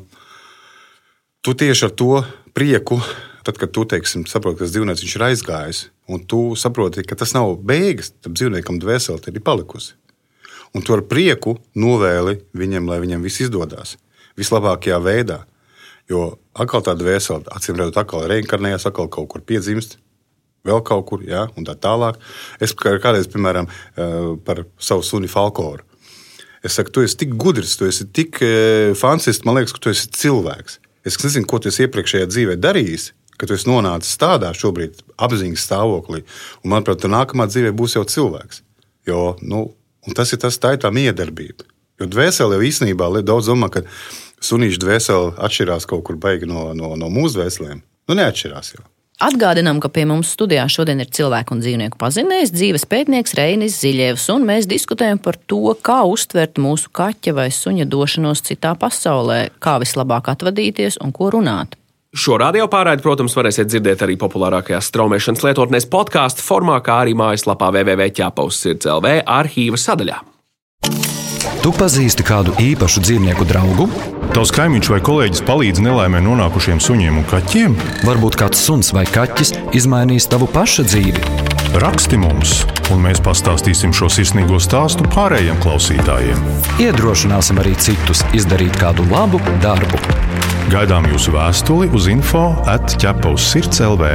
tu 1.42 1.54
tieši 1.54 1.86
ar 1.86 1.92
to 1.92 2.24
prieku, 2.54 3.02
tad, 3.44 3.58
kad 3.58 3.72
tu 3.72 3.86
teiksim, 3.86 4.28
saproti, 4.28 4.60
ka 4.60 4.66
tas 4.66 4.72
dzīvnieks 4.72 5.16
ir 5.16 5.24
aizgājis, 5.24 5.88
un 6.08 6.20
tu 6.20 6.56
saproti, 6.56 7.04
ka 7.04 7.16
tas 7.16 7.34
nav 7.34 7.58
beigas, 7.58 8.14
tam 8.22 8.34
dzīvniekam 8.34 8.78
dvēsele 8.78 9.34
ir 9.34 9.42
palikusi 9.42 9.96
un 10.76 10.84
tu 10.84 10.96
ar 10.96 11.04
prieku 11.08 11.58
novēli 11.76 12.40
viņam, 12.58 12.90
lai 12.90 13.00
viņam 13.04 13.24
viss 13.24 13.44
izdodas 13.46 13.96
vislabākajā 14.38 14.98
veidā. 15.02 15.42
Jo 16.08 16.38
atkal 16.56 16.84
tāda 16.86 17.04
vēsela, 17.04 17.44
acīm 17.56 17.80
redzot, 17.80 18.00
atkal 18.00 18.28
reinkarnējas, 18.32 18.88
atkal 18.88 19.10
kaut 19.12 19.28
kur 19.34 19.44
piedzimst. 19.44 19.98
Vēl 20.68 20.82
kaut 20.84 21.06
kur, 21.08 21.24
jā, 21.24 21.46
un 21.56 21.68
tā 21.68 21.78
tālāk. 21.80 22.20
Es 22.64 22.74
kādreiz, 22.76 23.28
piemēram, 23.32 23.68
eh, 23.68 24.36
par 24.44 24.66
savu 24.80 25.04
suni 25.04 25.28
Falkoru. 25.28 25.84
Es 26.64 26.74
saku, 26.76 26.92
tu 26.92 27.02
esi 27.02 27.18
tik 27.18 27.36
gudrs, 27.38 27.78
tu 27.78 27.86
esi 27.86 28.06
tik 28.12 28.42
eh, 28.42 28.94
fantastisks, 28.94 29.46
man 29.46 29.56
liekas, 29.56 29.74
ka 29.74 29.80
tu 29.80 29.90
esi 29.90 30.10
cilvēks. 30.10 30.80
Es 31.06 31.16
nezinu, 31.22 31.48
ko 31.48 31.60
tu 31.60 31.70
iepriekšējā 31.70 32.28
dzīvē 32.28 32.58
darījis, 32.60 33.12
ka 33.38 33.48
tu 33.48 33.54
esi 33.56 33.70
nonācis 33.70 34.18
tādā 34.20 34.52
šobrīd 34.58 35.00
apziņas 35.16 35.64
stāvoklī. 35.70 36.24
Un, 36.64 36.74
manuprāt, 36.74 37.00
tu 37.04 37.08
nākamā 37.08 37.48
dzīvē 37.48 37.72
būs 37.72 37.96
jau 37.96 38.04
cilvēks. 38.04 38.64
Jo 39.08 39.38
nu, 39.42 39.70
Un 40.08 40.16
tas 40.18 40.32
ir 40.34 40.42
tas, 40.42 40.58
tā 40.62 40.76
ir 40.76 40.84
tā 40.84 40.92
miedarbība. 40.94 41.68
Jo 42.00 42.08
dvēsele 42.10 42.58
jau 42.58 42.68
īstenībā 42.68 43.10
daudz 43.26 43.50
domā, 43.50 43.72
ka 43.74 43.84
sunīša 44.46 44.84
dvēsele 44.84 45.34
atšķirās 45.48 45.88
kaut 45.90 46.06
kur 46.08 46.20
baigi 46.22 46.50
no, 46.50 46.70
no, 46.78 46.94
no 47.00 47.10
mūsu 47.12 47.40
dvēselēm. 47.40 47.82
Nu, 48.08 48.18
neatšķirās 48.20 48.76
jau. 48.78 48.86
Atgādinām, 49.18 49.80
ka 49.82 49.90
pie 49.90 50.04
mums 50.06 50.30
studijā 50.36 50.68
šodien 50.70 51.00
ir 51.02 51.10
cilvēku 51.10 51.56
un 51.56 51.62
dzīvnieku 51.64 51.98
pazinējs, 51.98 52.52
dzīves 52.54 52.86
pētnieks 52.86 53.34
Reinis 53.40 53.80
Ziļevs, 53.82 54.28
un 54.30 54.46
mēs 54.46 54.70
diskutējam 54.70 55.18
par 55.18 55.40
to, 55.50 55.74
kā 55.82 56.04
uztvert 56.06 56.62
mūsu 56.62 56.92
kaķa 56.94 57.34
vai 57.34 57.48
suņa 57.50 57.88
došanos 57.90 58.46
citā 58.46 58.76
pasaulē, 58.78 59.40
kā 59.58 59.80
vislabāk 59.82 60.30
atvadīties 60.36 61.00
un 61.02 61.16
ko 61.18 61.32
runāt. 61.34 61.74
Šo 62.18 62.40
radio 62.42 62.66
pārraidi, 62.66 63.04
protams, 63.06 63.36
varēsiet 63.38 63.70
dzirdēt 63.70 64.02
arī 64.02 64.16
populārākajās 64.18 64.88
straumēšanas 64.90 65.44
lietotnēs 65.46 65.86
podkāstu 65.92 66.42
formā, 66.42 66.80
kā 66.82 67.04
arī 67.04 67.14
mājaslapā 67.18 67.70
www.ķapaus.CLV 67.76 69.20
arhīva 69.22 69.78
sadaļā. 69.78 70.18
Tu 71.62 71.74
pazīsti 71.78 72.26
kādu 72.26 72.56
īpašu 72.64 73.04
dzīvnieku 73.06 73.46
draugu? 73.46 73.86
Tavs 74.34 74.54
kaimiņš 74.56 74.90
vai 74.96 75.00
kolēģis 75.06 75.44
palīdz 75.46 75.84
nelaimē 75.86 76.24
nonākušiem 76.26 76.82
suņiem 76.82 77.20
un 77.22 77.28
kaķiem? 77.30 77.78
Varbūt 78.08 78.40
kāds 78.42 78.64
suns 78.66 78.90
vai 78.98 79.06
kaķis 79.06 79.54
izmainīs 79.78 80.30
tavu 80.32 80.50
pašu 80.50 80.88
dzīvi. 80.90 81.22
Raksti 81.78 82.18
mums, 82.18 82.64
un 82.96 83.04
mēs 83.04 83.22
pastāstīsim 83.22 83.94
šo 83.94 84.10
sirsnīgo 84.10 84.58
stāstu 84.64 85.06
pārējiem 85.14 85.60
klausītājiem. 85.62 86.42
Iedrošināsim 86.82 87.62
arī 87.62 87.76
citus 87.78 88.26
izdarīt 88.38 88.80
kādu 88.82 89.06
labu 89.12 89.44
darbu. 89.62 90.02
Gaidām 90.68 91.06
jūsu 91.08 91.32
vēstuli 91.32 91.86
uz 91.96 92.10
info 92.12 92.42
atķepa 92.68 93.30
uz 93.32 93.44
sirds 93.54 93.80
LV. 93.80 94.08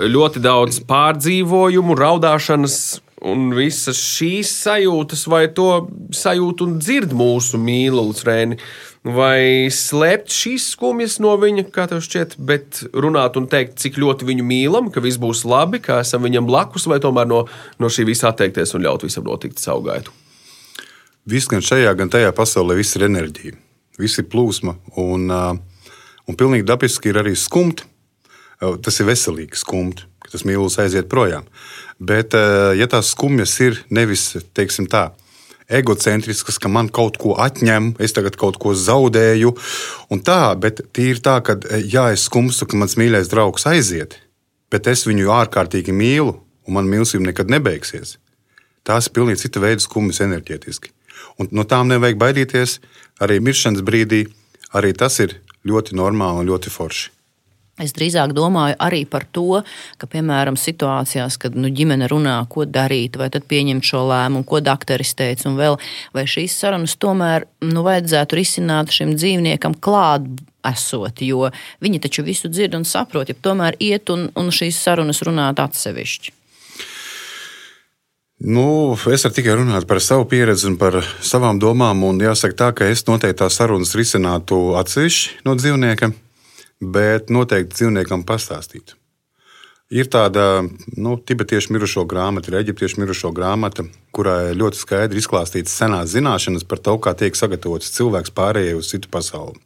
Ļoti 0.00 0.40
daudz 0.40 0.78
pārdzīvojumu, 0.88 1.92
raudāšanas 2.00 2.76
un 3.28 3.50
visas 3.52 3.98
šīs 4.00 4.48
sajūtas, 4.62 5.26
vai 5.28 5.42
to 5.52 5.66
sajūtu 6.16 6.64
un 6.64 6.78
dzird 6.80 7.12
mūsu 7.12 7.60
mīlulis 7.60 8.24
Rēni, 8.24 8.56
vai 9.04 9.68
slēpt 9.68 10.32
šīs 10.32 10.70
skumjas 10.72 11.18
no 11.20 11.34
viņa, 11.42 11.66
kā 11.74 11.84
tev 11.90 12.00
šķiet, 12.06 12.38
bet 12.40 12.80
runāt 12.96 13.36
un 13.36 13.50
teikt, 13.52 13.76
cik 13.82 13.98
ļoti 14.00 14.30
viņu 14.30 14.46
mīlam, 14.48 14.88
ka 14.94 15.02
viss 15.04 15.20
būs 15.20 15.42
labi, 15.44 15.82
ka 15.84 16.00
esam 16.00 16.24
viņam 16.24 16.48
blakus, 16.48 16.88
vai 16.88 16.96
tomēr 17.04 17.28
no, 17.28 17.42
no 17.76 17.92
šī 17.92 18.08
visa 18.08 18.32
atteikties 18.32 18.72
un 18.72 18.88
ļaut 18.88 19.04
visam 19.04 19.28
notikt 19.28 19.60
savu 19.60 19.84
gaitu. 19.90 20.16
Viss 21.28 21.52
gan 21.52 21.60
šajā, 21.60 21.92
gan 22.00 22.08
tajā 22.08 22.32
pasaulē, 22.40 22.78
viss 22.80 22.96
ir 22.96 23.04
enerģija 23.10 23.60
viss 24.00 24.20
ir 24.20 24.28
plūsma. 24.32 24.76
Un, 25.00 25.28
un 25.32 26.38
pilnīgi 26.38 26.68
dabiski 26.68 27.12
ir 27.12 27.20
arī 27.22 27.34
skumti. 27.38 27.88
Tas 28.62 29.00
ir 29.02 29.08
veselīgi 29.08 29.58
skumti, 29.58 30.04
ka 30.22 30.30
tas 30.30 30.44
mīlestības 30.46 30.84
aiziet 30.84 31.08
projām. 31.10 31.48
Bet, 31.98 32.36
ja 32.78 32.86
tās 32.90 33.10
skumjas 33.10 33.56
ir 33.64 33.80
nevis 33.90 34.36
teiksim, 34.54 34.86
tā, 34.90 35.08
egocentriskas, 35.72 36.58
ka 36.62 36.70
man 36.70 36.90
kaut 36.92 37.18
ko 37.20 37.34
atņem, 37.40 37.92
es 38.02 38.14
tagad 38.14 38.36
kaut 38.40 38.58
ko 38.62 38.74
zaudēju, 38.76 39.54
un 40.12 40.22
tā, 40.24 40.54
bet 40.60 40.82
tīri 40.94 41.22
tā, 41.24 41.38
ka 41.44 41.56
jā, 41.80 42.10
es 42.14 42.26
skumstu, 42.28 42.68
ka 42.68 42.78
mans 42.78 42.96
mīļais 43.00 43.30
draugs 43.32 43.66
aiziet, 43.70 44.18
bet 44.72 44.88
es 44.90 45.06
viņu 45.08 45.32
ārkārtīgi 45.32 45.94
mīlu, 45.96 46.36
un 46.66 46.78
man 46.78 46.90
mīlestība 46.90 47.30
nekad 47.30 47.52
nebeigsies. 47.52 48.18
Tās 48.86 49.08
ir 49.08 49.16
pilnīgi 49.16 49.44
cita 49.44 49.62
veida 49.62 49.82
skumjas 49.82 50.22
enerģētiski. 50.26 50.90
Un 51.40 51.48
no 51.54 51.64
tām 51.68 51.88
nevajag 51.88 52.18
baidīties 52.20 52.80
arī 53.22 53.40
miršanas 53.40 53.84
brīdī. 53.86 54.26
Arī 54.76 54.94
tas 54.96 55.18
ir 55.20 55.38
ļoti 55.68 55.96
normāli 55.98 56.42
un 56.42 56.48
ļoti 56.52 56.72
forši. 56.72 57.10
Es 57.80 57.94
drīzāk 57.96 58.34
domāju 58.36 58.76
arī 58.84 59.02
par 59.08 59.24
to, 59.32 59.62
ka, 59.96 60.06
piemēram, 60.06 60.58
situācijās, 60.60 61.38
kad 61.40 61.54
nu, 61.56 61.70
ģimene 61.72 62.04
runā, 62.10 62.34
ko 62.52 62.66
darīt, 62.68 63.16
vai 63.16 63.30
tad 63.32 63.46
pieņemt 63.48 63.86
šo 63.88 64.02
lēmumu, 64.10 64.44
ko 64.48 64.60
doktoris 64.60 65.14
teica, 65.16 65.48
un 65.48 65.56
vēl, 65.56 65.78
vai 66.12 66.26
šīs 66.28 66.58
sarunas 66.60 66.98
tomēr 67.00 67.48
nu, 67.64 67.80
vajadzētu 67.86 68.38
risināt 68.38 68.92
šim 68.92 69.14
dzīvniekam 69.16 69.78
klāt 69.80 70.28
esot, 70.68 71.24
jo 71.24 71.48
viņi 71.82 72.02
taču 72.04 72.26
visu 72.28 72.52
dzird 72.52 72.76
un 72.76 72.84
saprot, 72.86 73.32
ja 73.32 73.40
tomēr 73.48 73.80
iet 73.80 74.12
un, 74.12 74.28
un 74.36 74.52
šīs 74.52 74.78
sarunas 74.78 75.24
runāt 75.26 75.64
atsevišķi. 75.64 76.36
Nu, 78.44 78.96
es 79.06 79.22
varu 79.22 79.36
tikai 79.36 79.52
runāt 79.54 79.84
par 79.86 80.00
savu 80.02 80.24
pieredzi 80.26 80.66
un 80.66 80.74
par 80.74 80.96
savām 81.22 81.60
domām. 81.62 82.00
Jāsaka, 82.18 82.56
tā, 82.58 82.70
ka 82.74 82.88
es 82.90 83.04
noteikti 83.06 83.38
tās 83.38 83.54
sarunas 83.54 83.94
risinātu 83.94 84.56
atsevišķi 84.80 85.44
no 85.46 85.54
dzīvnieka, 85.54 86.08
bet 86.82 87.30
noteikti 87.30 87.76
dzīvniekam 87.78 88.24
pastāstītu. 88.26 88.98
Ir 89.94 90.08
tāda 90.10 90.64
nu, 90.96 91.14
tibetiešu 91.20 91.76
mirušo 91.76 92.02
grāmata, 92.08 92.50
ir 92.50 92.58
eģiptiešu 92.64 92.98
mirušo 93.04 93.30
grāmata, 93.36 93.86
kurā 94.10 94.50
ļoti 94.56 94.80
skaidri 94.80 95.22
izklāstītas 95.22 95.78
senās 95.78 96.10
zināšanas 96.16 96.66
par 96.66 96.82
to, 96.82 96.96
kā 96.98 97.14
tiek 97.14 97.38
sagatavots 97.38 97.94
cilvēks 97.94 98.34
pārējai 98.34 98.74
uz 98.80 98.90
citu 98.90 99.12
pasauli. 99.12 99.60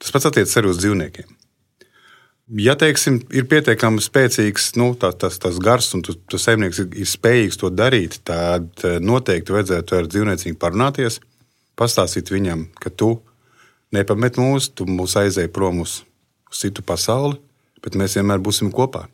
Tas 0.00 0.14
pats 0.14 0.30
attiecas 0.30 0.56
arī 0.56 0.72
uz 0.72 0.80
dzīvniekiem. 0.80 1.41
Ja 2.52 2.74
teiksim, 2.76 3.22
ir 3.32 3.46
pietiekami 3.48 4.02
spēcīgs 4.04 4.74
nu, 4.76 4.90
tā, 5.00 5.08
tas, 5.16 5.38
tas 5.40 5.56
gars, 5.62 5.86
un 5.96 6.02
tu, 6.04 6.12
tu 6.28 6.36
saimnieks 6.36 6.82
ir, 6.82 6.90
ir 7.00 7.08
spējīgs 7.08 7.56
to 7.62 7.70
darīt, 7.72 8.18
tad 8.28 8.68
eh, 8.84 8.98
noteikti 9.00 9.54
vajadzētu 9.54 9.96
ar 9.96 10.08
dzīvnieciņu 10.12 10.58
parunāties, 10.60 11.16
pastāstīt 11.80 12.28
viņam, 12.34 12.66
ka 12.76 12.92
tu 12.92 13.14
nepamet 13.96 14.36
mūs, 14.36 14.68
tu 14.76 14.84
mūs 14.84 15.16
aizēji 15.22 15.52
prom 15.54 15.80
uz, 15.86 16.02
uz 16.52 16.60
citu 16.66 16.84
pasauli, 16.84 17.38
bet 17.80 17.96
mēs 17.96 18.18
vienmēr 18.20 18.44
būsim 18.44 18.68
kopā. 18.74 19.06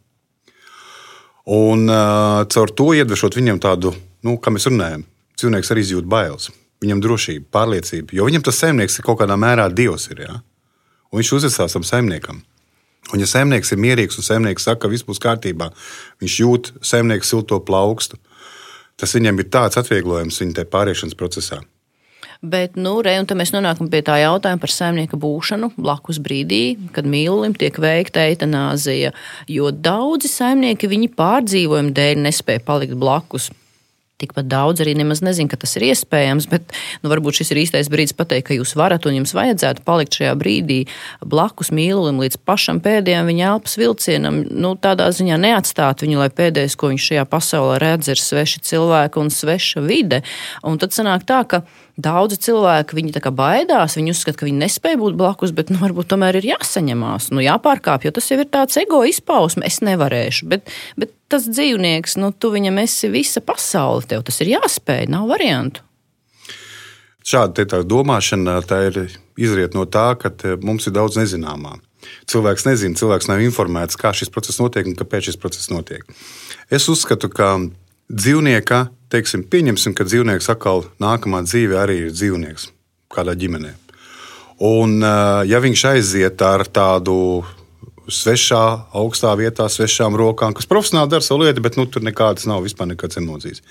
Un 1.49 1.87
uh, 1.87 2.43
caur 2.51 2.75
to 2.77 2.91
iedvešot 2.93 3.39
viņam 3.39 3.63
tādu, 3.63 3.95
nu, 4.27 4.35
kā 4.43 4.51
mēs 4.53 4.67
runājam, 4.69 5.07
cilvēks 5.39 5.73
arī 5.73 5.87
izjūt 5.87 6.11
bailes. 6.11 6.51
Viņam 6.83 7.01
drošība, 7.07 7.47
pārliecība, 7.55 8.19
jo 8.19 8.27
viņam 8.27 8.45
tas 8.51 8.59
saimnieks 8.61 8.99
ir 8.99 9.07
kaut 9.07 9.23
kādā 9.23 9.39
mērā 9.39 9.71
dievs. 9.73 10.11
Ir, 10.13 10.27
ja? 10.27 10.37
Un 11.09 11.23
viņš 11.23 11.33
uzticās 11.39 11.79
tam 11.79 11.87
saimniekam. 11.87 12.43
Un, 13.13 13.23
ja 13.23 13.29
saimnieks 13.29 13.73
ir 13.73 13.81
mierīgs 13.81 14.19
un 14.21 14.27
saimnieks 14.27 14.67
saka, 14.69 14.85
ka 14.85 14.93
viss 14.93 15.07
būs 15.07 15.23
kārtībā, 15.23 15.71
viņš 16.21 16.39
jūt 16.43 16.73
saimnieka 16.85 17.25
silto 17.25 17.57
plaukstu, 17.65 18.21
tas 19.01 19.15
viņam 19.17 19.41
ir 19.41 19.49
tāds 19.55 19.81
atvieglojums 19.81 20.41
viņa 20.43 20.67
pāriešanas 20.69 21.17
procesā. 21.17 21.63
Bet, 22.39 22.77
nu, 22.79 23.01
re, 23.03 23.17
un 23.19 23.27
tad 23.27 23.35
mēs 23.41 23.51
nonākam 23.51 23.89
pie 23.91 23.99
tā 24.07 24.21
jautājuma 24.21 24.63
par 24.63 24.71
saimnieka 24.71 25.19
būšanu 25.19 25.73
blakus 25.75 26.21
brīdī, 26.23 26.77
kad 26.95 27.09
mīlulim 27.09 27.57
tiek 27.59 27.75
veikta 27.83 28.29
eitanāzija. 28.29 29.11
Jo 29.51 29.73
daudzi 29.75 30.31
saimnieki 30.31 30.91
viņi 30.91 31.11
pārdzīvojuma 31.19 31.97
dēļ 31.97 32.23
nespēja 32.29 32.63
palikt 32.69 32.95
blakus 33.01 33.49
tikpat 34.19 34.49
daudz 34.51 34.83
arī 34.83 34.97
nemaz 34.99 35.23
nezinu, 35.25 35.51
ka 35.51 35.59
tas 35.61 35.77
ir 35.79 35.89
iespējams, 35.89 36.49
bet 36.51 36.75
nu, 37.05 37.11
varbūt 37.13 37.41
šis 37.41 37.53
ir 37.55 37.63
īstais 37.65 37.91
brīdis 37.93 38.17
pateikt, 38.19 38.49
ka 38.49 38.59
jūs 38.59 38.75
varat 38.79 39.07
un 39.09 39.21
jums 39.21 39.35
vajadzētu 39.37 39.85
palikt 39.87 40.19
šajā 40.19 40.35
brīdī 40.39 40.81
blakus 41.25 41.73
mīlulim 41.75 42.21
līdz 42.23 42.41
pašam 42.49 42.83
pēdējam 42.85 43.31
viņa 43.31 43.51
elpas 43.55 43.79
vilcienam. 43.81 44.43
Nu, 44.51 44.75
tādā 44.81 45.11
ziņā 45.15 45.39
neatstāt 45.43 46.05
viņu, 46.05 46.23
lai 46.23 46.31
pēdējais, 46.35 46.79
ko 46.79 46.93
viņš 46.93 47.11
šajā 47.13 47.27
pasaulē 47.31 47.83
redz, 47.83 48.11
ir 48.13 48.23
sveši 48.23 48.65
cilvēki 48.71 49.23
un 49.23 49.35
sveša 49.35 49.85
vide. 49.87 50.25
Un 50.67 50.81
tad 50.83 50.97
sanāk 50.97 51.29
tā, 51.29 51.45
ka 51.49 51.63
Daudzi 51.99 52.37
cilvēki 52.47 52.95
viņi 52.95 53.21
baidās, 53.35 53.97
viņi 53.99 54.13
uzskata, 54.15 54.39
ka 54.39 54.47
viņi 54.47 54.63
nespēja 54.63 55.01
būt 55.01 55.17
blakus, 55.19 55.51
bet 55.51 55.73
nu, 55.75 55.81
varbūt 55.83 56.07
tomēr 56.13 56.39
ir 56.39 56.53
jāsaņemās, 56.53 57.33
nu, 57.35 57.43
jāpārkāpj, 57.43 58.07
jo 58.07 58.13
tas 58.15 58.31
jau 58.31 58.39
ir 58.39 58.47
tāds 58.47 58.79
ego 58.79 59.03
izpausme. 59.03 59.67
Es 59.67 59.83
nevarēšu, 59.83 60.47
bet, 60.47 60.71
bet 60.95 61.18
tas 61.29 61.49
dzīvnieks, 61.49 62.17
nu, 62.21 62.33
tu 62.33 62.51
viņam 62.55 62.81
esi 62.83 63.11
visa 63.13 63.43
pasaule, 63.45 64.07
tev 64.09 64.25
tas 64.27 64.41
ir 64.45 64.55
jāspēj, 64.57 65.09
nav 65.13 65.29
variantu. 65.31 65.85
Šāda 67.29 67.83
domāšana 67.85 68.63
ir 68.87 69.03
izriet 69.37 69.75
no 69.77 69.85
tā, 69.85 70.15
ka 70.17 70.33
mums 70.65 70.89
ir 70.89 70.97
daudz 70.97 71.19
nezināmā. 71.21 71.77
Cilvēks 72.31 72.65
nezina, 72.65 72.97
cilvēks 72.97 73.29
nav 73.29 73.43
informēts, 73.45 73.99
kā 74.01 74.15
šis 74.17 74.33
process 74.33 74.61
notiek 74.63 74.87
un 74.89 74.97
kāpēc 74.97 75.29
šis 75.29 75.41
process 75.41 75.69
notiek. 75.69 76.07
Es 76.73 76.89
uzskatu, 76.89 77.29
ka 77.29 77.59
dzīvnieka 78.09 78.87
teiksim, 79.13 79.45
pieņemsim, 79.51 79.97
ka 79.97 80.07
dzīvnieks 80.09 80.49
atkal 80.53 80.87
nākamā 81.03 81.43
dzīve 81.45 81.79
arī 81.81 81.99
ir 82.07 82.15
dzīvnieks 82.15 82.71
kādā 83.13 83.35
ģimenē. 83.39 83.75
Un, 84.65 84.99
ja 85.47 85.61
viņš 85.63 85.85
aiziet 85.93 86.43
ar 86.43 86.65
tādu 86.67 87.45
svešā, 88.09 88.65
augstā 88.97 89.35
vietā, 89.39 89.69
svešām 89.71 90.17
rokām, 90.19 90.55
kas 90.57 90.69
profesionāli 90.69 91.13
dara 91.13 91.25
savu 91.25 91.45
lietu, 91.45 91.63
bet 91.65 91.79
nu, 91.79 91.87
tur 91.87 92.05
nekādas 92.07 92.49
nav 92.49 92.65
vispār 92.65 92.91
nekādas 92.93 93.21
emocijas. 93.21 93.63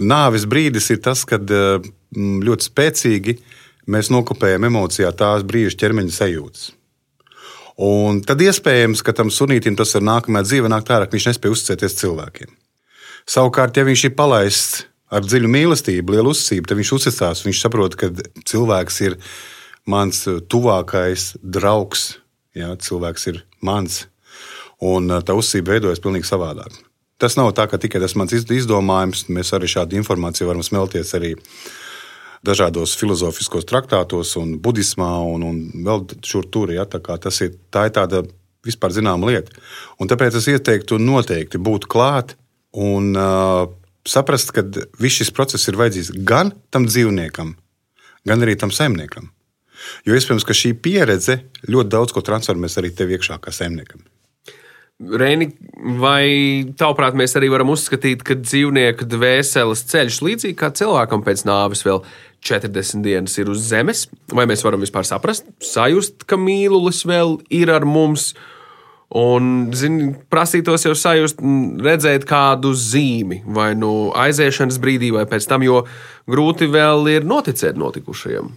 Nāves 0.00 0.46
brīdis 0.48 0.88
ir 0.94 1.00
tas, 1.04 1.26
kad 1.28 1.50
ļoti 2.16 2.68
spēcīgi 2.70 3.36
mēs 3.90 4.10
nokopējam 4.12 4.68
emocijā 4.70 5.10
tās 5.16 5.44
brīža 5.46 5.78
ķermeņa 5.82 6.14
sajūtas. 6.14 6.70
Un 7.80 8.20
tad 8.28 8.42
iespējams, 8.44 9.00
ka 9.04 9.14
tam 9.16 9.30
sunītam 9.32 9.76
tas 9.78 9.94
ir 9.96 10.04
nākamā 10.04 10.42
dzīve, 10.44 10.68
nāk 10.68 10.84
tā, 10.88 11.00
ka 11.00 11.16
viņš 11.16 11.30
nespēja 11.30 11.54
uzticēties 11.56 11.96
cilvēkiem. 12.02 12.50
Savukārt, 13.30 13.76
ja 13.76 13.86
viņš 13.88 14.04
ir 14.08 14.16
palaists 14.18 14.82
ar 15.10 15.24
dziļu 15.24 15.48
mīlestību, 15.50 16.14
lielu 16.14 16.32
uzticību, 16.34 16.68
tad 16.68 16.80
viņš 16.80 16.92
uzticās. 16.96 17.44
Viņš 17.46 17.62
saprot, 17.64 17.96
ka 17.98 18.10
cilvēks 18.46 19.00
ir 19.06 19.16
mans 19.88 20.22
tuvākais 20.52 21.32
draugs. 21.40 22.12
Ja, 22.56 22.74
cilvēks 22.76 23.26
ir 23.30 23.40
mans, 23.66 24.04
un 24.80 25.10
tā 25.26 25.36
uzticība 25.36 25.76
veidojas 25.76 26.02
pavisam 26.02 26.28
savādāk. 26.28 26.78
Tas 27.20 27.36
nav 27.36 27.52
tā, 27.56 27.66
ka 27.68 27.76
tikai 27.80 28.00
tas 28.00 28.16
mans 28.16 28.32
izdomājums. 28.32 29.26
Mēs 29.28 29.52
arī 29.52 29.68
šādu 29.68 29.98
informāciju 30.00 30.48
varam 30.48 30.64
smelties 30.64 31.12
arī 31.18 31.34
dažādos 32.46 32.94
filozofiskos 32.96 33.68
traktātos, 33.68 34.32
un 34.40 34.54
budismā, 34.64 35.10
un, 35.28 35.44
un 35.44 35.58
vēl 35.84 36.06
šur 36.24 36.48
tur. 36.48 36.72
Ja, 36.72 36.88
tā, 36.88 37.02
ir, 37.44 37.58
tā 37.68 37.84
ir 37.90 37.96
tāda 37.98 38.22
vispār 38.64 38.96
zināma 38.96 39.28
lieta. 39.28 39.52
Un 40.00 40.08
tāpēc 40.08 40.40
es 40.40 40.48
ieteiktu 40.48 40.96
noteikti 40.96 41.60
būt 41.60 41.84
klāt 41.92 42.38
Un 42.72 43.16
uh, 43.18 43.66
saprast, 44.06 44.52
ka 44.54 44.62
viss 45.02 45.18
šis 45.18 45.32
process 45.34 45.66
ir 45.68 45.78
vajadzīgs 45.78 46.14
gan 46.26 46.52
tam 46.70 46.86
dzīvniekam, 46.86 47.56
gan 48.26 48.46
arī 48.46 48.54
tam 48.58 48.70
saimniekam. 48.74 49.30
Jo 50.06 50.16
iespējams, 50.16 50.46
ka 50.46 50.56
šī 50.56 50.74
pieredze 50.82 51.40
ļoti 51.68 51.92
daudz 51.92 52.14
ko 52.16 52.24
transformēs 52.24 52.78
arī 52.80 52.92
tev 52.96 53.12
iekšā 53.16 53.40
kā 53.42 53.54
saimniekam. 53.54 54.02
Reini, 55.00 55.46
vai 55.96 56.64
tavuprāt, 56.76 57.14
mēs 57.16 57.32
arī 57.38 57.48
varam 57.48 57.70
uzskatīt, 57.72 58.20
ka 58.20 58.36
dzīvnieku 58.36 59.06
dvēseles 59.08 59.86
ceļš 59.88 60.18
līdzīgi 60.26 60.58
kā 60.60 60.68
cilvēkam 60.76 61.24
pēc 61.24 61.46
nāves 61.48 61.80
vēl 61.86 62.02
40 62.44 63.00
dienas 63.06 63.38
ir 63.40 63.48
uz 63.48 63.64
zemes? 63.70 64.04
Vai 64.28 64.44
mēs 64.50 64.64
varam 64.66 64.84
vispār 64.84 65.08
saprast, 65.08 65.48
sajust, 65.64 66.26
ka 66.28 66.36
mīlulis 66.36 67.06
vēl 67.08 67.38
ir 67.48 67.72
ar 67.72 67.88
mums? 67.88 68.34
Un, 69.16 69.70
zini, 69.74 70.12
prasītos 70.30 70.84
jau 70.84 70.92
sajust, 70.94 71.40
redzēt 71.82 72.28
kādu 72.28 72.70
zīmi, 72.76 73.40
vai 73.56 73.72
nu 73.74 74.12
aiziešanas 74.14 74.78
brīdī, 74.84 75.08
vai 75.16 75.24
pēc 75.26 75.48
tam, 75.50 75.64
jo 75.66 75.80
grūti 76.30 76.68
vēl 76.70 77.08
ir 77.16 77.26
noticēt 77.26 77.80
notikušajam. 77.80 78.52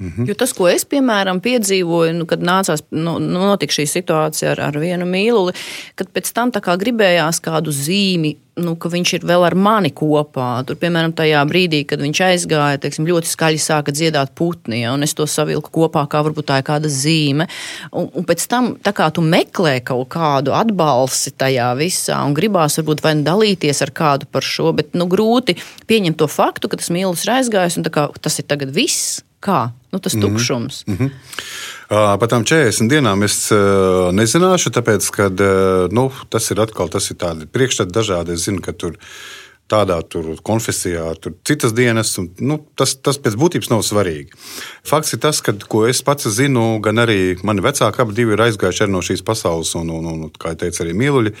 -hmm. 0.00 0.28
Jo 0.28 0.34
tas, 0.34 0.52
ko 0.52 0.68
es 0.68 0.84
piemēram 0.84 1.40
piedzīvoju, 1.40 2.12
nu, 2.16 2.26
kad 2.26 2.40
nācās 2.40 2.82
nu, 2.90 3.18
notika 3.18 3.72
šī 3.72 3.86
situācija 3.86 4.52
ar, 4.52 4.60
ar 4.60 4.78
vienu 4.78 5.06
mīluli, 5.06 5.52
kad 5.94 6.08
pēc 6.08 6.32
tam 6.32 6.50
gribējās 6.50 7.40
kādu 7.40 7.70
zīmi 7.70 8.36
nu, 8.60 8.74
ka 8.80 8.90
viņš 8.92 9.12
ir 9.18 9.26
vēl 9.28 9.44
ar 9.46 9.56
mani 9.58 9.90
kopā. 9.94 10.48
Tur, 10.66 10.78
piemēram, 10.80 11.12
tajā 11.16 11.42
brīdī, 11.48 11.82
kad 11.88 12.02
viņš 12.02 12.20
aizgāja, 12.26 12.80
teiksim, 12.82 13.08
ļoti 13.08 13.30
skaļi 13.30 13.60
sāka 13.62 13.94
dziedāt 13.94 14.34
putni, 14.38 14.82
ja, 14.82 14.92
un 14.94 15.06
es 15.06 15.14
to 15.16 15.26
savilku 15.30 15.72
kopā, 15.74 16.06
kā 16.10 16.22
varbūt 16.26 16.50
tā 16.50 16.60
ir 16.60 16.66
kāda 16.68 16.90
zīme. 16.92 17.48
Un, 17.92 18.10
un 18.14 18.26
pēc 18.28 18.46
tam, 18.50 18.74
kā 18.82 19.08
tu 19.14 19.24
meklē 19.24 19.78
kaut 19.86 20.10
kādu 20.12 20.54
atbalsi 20.56 21.34
tajā 21.40 21.70
visā, 21.80 22.20
un 22.26 22.36
gribās 22.36 22.78
varbūt 22.80 23.04
vai 23.06 23.16
nu 23.18 23.26
dalīties 23.26 23.82
ar 23.86 23.94
kādu 23.96 24.30
par 24.30 24.46
šo, 24.46 24.74
bet 24.76 24.94
nu, 24.98 25.08
grūti 25.10 25.56
pieņemt 25.90 26.20
to 26.20 26.30
faktu, 26.30 26.70
ka 26.70 26.80
tas 26.80 26.92
mīlestības 26.92 27.26
ir 27.26 27.34
aizgājis, 27.38 27.80
un 27.80 27.90
kā, 27.92 28.08
tas 28.20 28.40
ir 28.42 28.48
tagad 28.50 28.74
viss. 28.74 29.20
Kā? 29.40 29.70
Nu, 29.90 29.98
tas 29.98 30.14
mhm. 30.14 30.22
tukšums. 30.22 30.84
Mm 30.86 30.96
-hmm. 30.96 31.10
Par 31.90 32.28
tām 32.28 32.44
40 32.44 32.88
dienām 32.88 33.24
es 33.24 33.50
nezināšu, 34.12 34.70
tāpēc, 34.70 35.10
ka 35.10 35.28
nu, 35.90 36.12
tas 36.28 36.50
ir 36.50 36.60
atkal 36.60 36.88
tas 36.88 37.10
ir 37.10 37.16
priekšstats 37.52 37.92
dažādi. 37.92 38.32
Es 38.32 38.44
zinu, 38.44 38.60
ka 38.60 38.72
tur 38.72 38.96
tādā 39.70 40.00
tur 40.08 40.34
konfesijā, 40.42 41.14
tur 41.22 41.34
citas 41.46 41.74
dienas, 41.76 42.12
un 42.18 42.30
nu, 42.42 42.58
tas, 42.78 42.94
tas 42.94 43.18
pēc 43.22 43.36
būtības 43.38 43.70
nav 43.70 43.82
svarīgi. 43.86 44.30
Fakts 44.86 45.14
ir 45.14 45.22
tas, 45.22 45.40
ka, 45.40 45.54
ko 45.70 45.86
es 45.86 46.02
pats 46.02 46.28
zinu, 46.28 46.80
gan 46.84 47.02
arī 47.02 47.36
mani 47.46 47.64
vecāki 47.64 48.02
abi 48.02 48.26
ir 48.26 48.44
aizgājuši 48.48 48.90
no 48.90 49.02
šīs 49.04 49.22
pasaules, 49.26 49.74
un, 49.78 49.90
un, 49.90 50.08
un 50.14 50.32
kā 50.40 50.54
jau 50.54 50.62
teicu, 50.64 50.82
arī 50.84 50.96
mīluļi. 51.02 51.34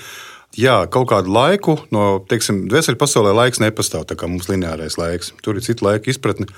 Jā, 0.58 0.86
kaut 0.90 1.12
kādu 1.12 1.30
laiku, 1.30 1.76
no 1.94 2.24
teiksim, 2.26 2.64
dvēseli 2.70 2.98
pasaulē 2.98 3.34
laiks 3.34 3.60
nepastāv, 3.62 4.08
tā 4.10 4.16
kā 4.18 4.26
mums 4.26 4.48
lineārais 4.50 4.98
laiks. 4.98 5.30
Tur 5.44 5.58
ir 5.58 5.62
cita 5.62 5.86
laika 5.86 6.10
izpratne. 6.10 6.48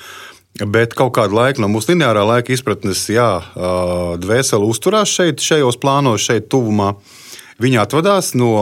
Bet 0.60 0.92
kaut 0.92 1.14
kādu 1.16 1.38
laiku 1.38 1.62
no 1.64 1.68
mūsu 1.72 1.94
lineārā 1.94 2.26
laika 2.28 2.52
izpratnes, 2.52 3.06
jā, 3.08 3.28
dvēsele 4.20 4.66
uzturās 4.68 5.08
šeit, 5.08 5.40
šajos 5.40 5.78
plānos, 5.80 6.26
šeit 6.26 6.50
tuvumā. 6.52 6.92
Viņa 7.62 7.86
atvadās 7.86 8.34
no 8.36 8.52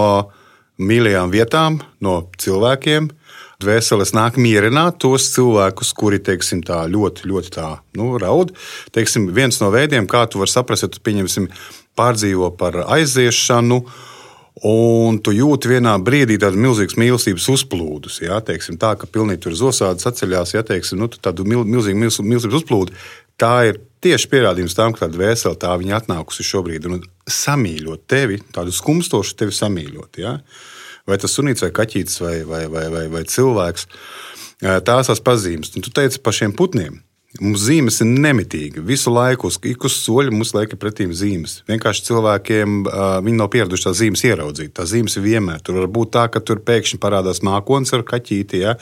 mīļajām 0.79 1.33
vietām, 1.35 1.81
no 2.05 2.21
cilvēkiem. 2.39 3.11
Dvēseles 3.61 4.15
nāk 4.17 4.39
mierināt 4.41 5.01
tos 5.03 5.27
cilvēkus, 5.35 5.91
kuri 5.99 6.21
teiksim, 6.25 6.63
tā, 6.65 6.85
ļoti, 6.89 7.27
ļoti 7.29 7.51
tā, 7.59 7.67
nu, 7.99 8.15
raud. 8.23 8.55
Teiksim, 8.95 9.27
viens 9.37 9.59
no 9.61 9.69
veidiem, 9.75 10.07
kā 10.09 10.23
tu 10.31 10.41
vari 10.41 10.55
saprast, 10.55 10.87
ja 10.87 10.93
tu 10.95 11.03
pārdzīvo 11.99 12.55
par 12.57 12.79
aiziešanu, 12.87 13.83
Un 14.67 15.17
tu 15.25 15.33
jūti 15.33 15.71
vienā 15.71 15.95
brīdī 16.05 16.37
tādu 16.41 16.61
milzīgu 16.61 16.99
mīlestības 17.01 17.47
uzplūdus. 17.55 18.19
Jā, 18.27 18.43
teiksim, 18.45 18.77
tā 18.81 18.93
ka 19.01 19.09
pilnīgi 19.09 19.47
tur 19.47 19.57
zosādas 19.57 20.05
atceļās, 20.11 20.53
ja 20.53 20.65
teiksim, 20.67 21.01
nu, 21.01 21.09
tādu 21.09 21.47
mil, 21.49 21.65
milzīgu 21.65 21.97
mīlestības 21.97 22.59
uzplūdu. 22.61 22.97
Tā 23.41 23.55
ir 23.71 23.81
tieši 24.05 24.29
pierādījums 24.29 24.77
tam, 24.77 24.93
ka 24.93 25.07
tāda 25.07 25.17
vēsele 25.23 25.57
tā 25.61 25.73
viņa 25.81 26.03
atnākusi 26.03 26.45
šobrīd 26.45 26.91
un 26.91 27.01
samīļot 27.25 28.05
tevi, 28.11 28.41
tādu 28.53 28.75
skumstošu 28.77 29.39
tevi 29.41 29.57
samīļot. 29.57 30.21
Ja? 30.21 30.37
Vai 31.09 31.17
tas 31.21 31.33
sunīts, 31.39 31.65
vai 31.65 31.73
kaķītis, 31.81 32.21
vai, 32.21 32.37
vai, 32.45 32.67
vai, 32.69 32.87
vai, 32.93 33.07
vai 33.13 33.25
cilvēks. 33.25 33.89
Tās 34.61 35.09
tās 35.09 35.25
pazīmes. 35.25 35.73
Un 35.73 35.87
tu 35.87 35.93
teici 35.97 36.21
par 36.21 36.37
šiem 36.37 36.53
putniem. 36.53 37.01
Mums 37.39 37.63
zīmes 37.63 38.01
ir 38.03 38.09
nemitīgi. 38.11 38.83
Visu 38.83 39.13
laiku, 39.15 39.47
uz 39.47 39.59
ikos 39.71 40.01
soļu 40.03 40.33
mums 40.35 40.51
liek 40.57 40.73
pretī 40.83 41.05
zīmes. 41.15 41.61
Vienkārši 41.71 42.03
cilvēkiem 42.09 42.81
viņi 43.23 43.39
nav 43.39 43.53
pieraduši 43.53 43.87
tās 43.87 44.01
zīmes 44.01 44.25
ieraudzīt. 44.27 44.73
Tā 44.75 44.83
zīmes 44.91 45.15
ir 45.15 45.25
vienmēr. 45.29 45.61
Tur 45.63 45.79
var 45.79 45.87
būt 45.95 46.11
tā, 46.17 46.25
ka 46.27 46.43
tur 46.43 46.59
pēkšņi 46.67 46.99
parādās 46.99 47.39
mākslinieks 47.47 47.95
ar 47.95 48.03
kaķīti, 48.09 48.65
ja? 48.65 48.75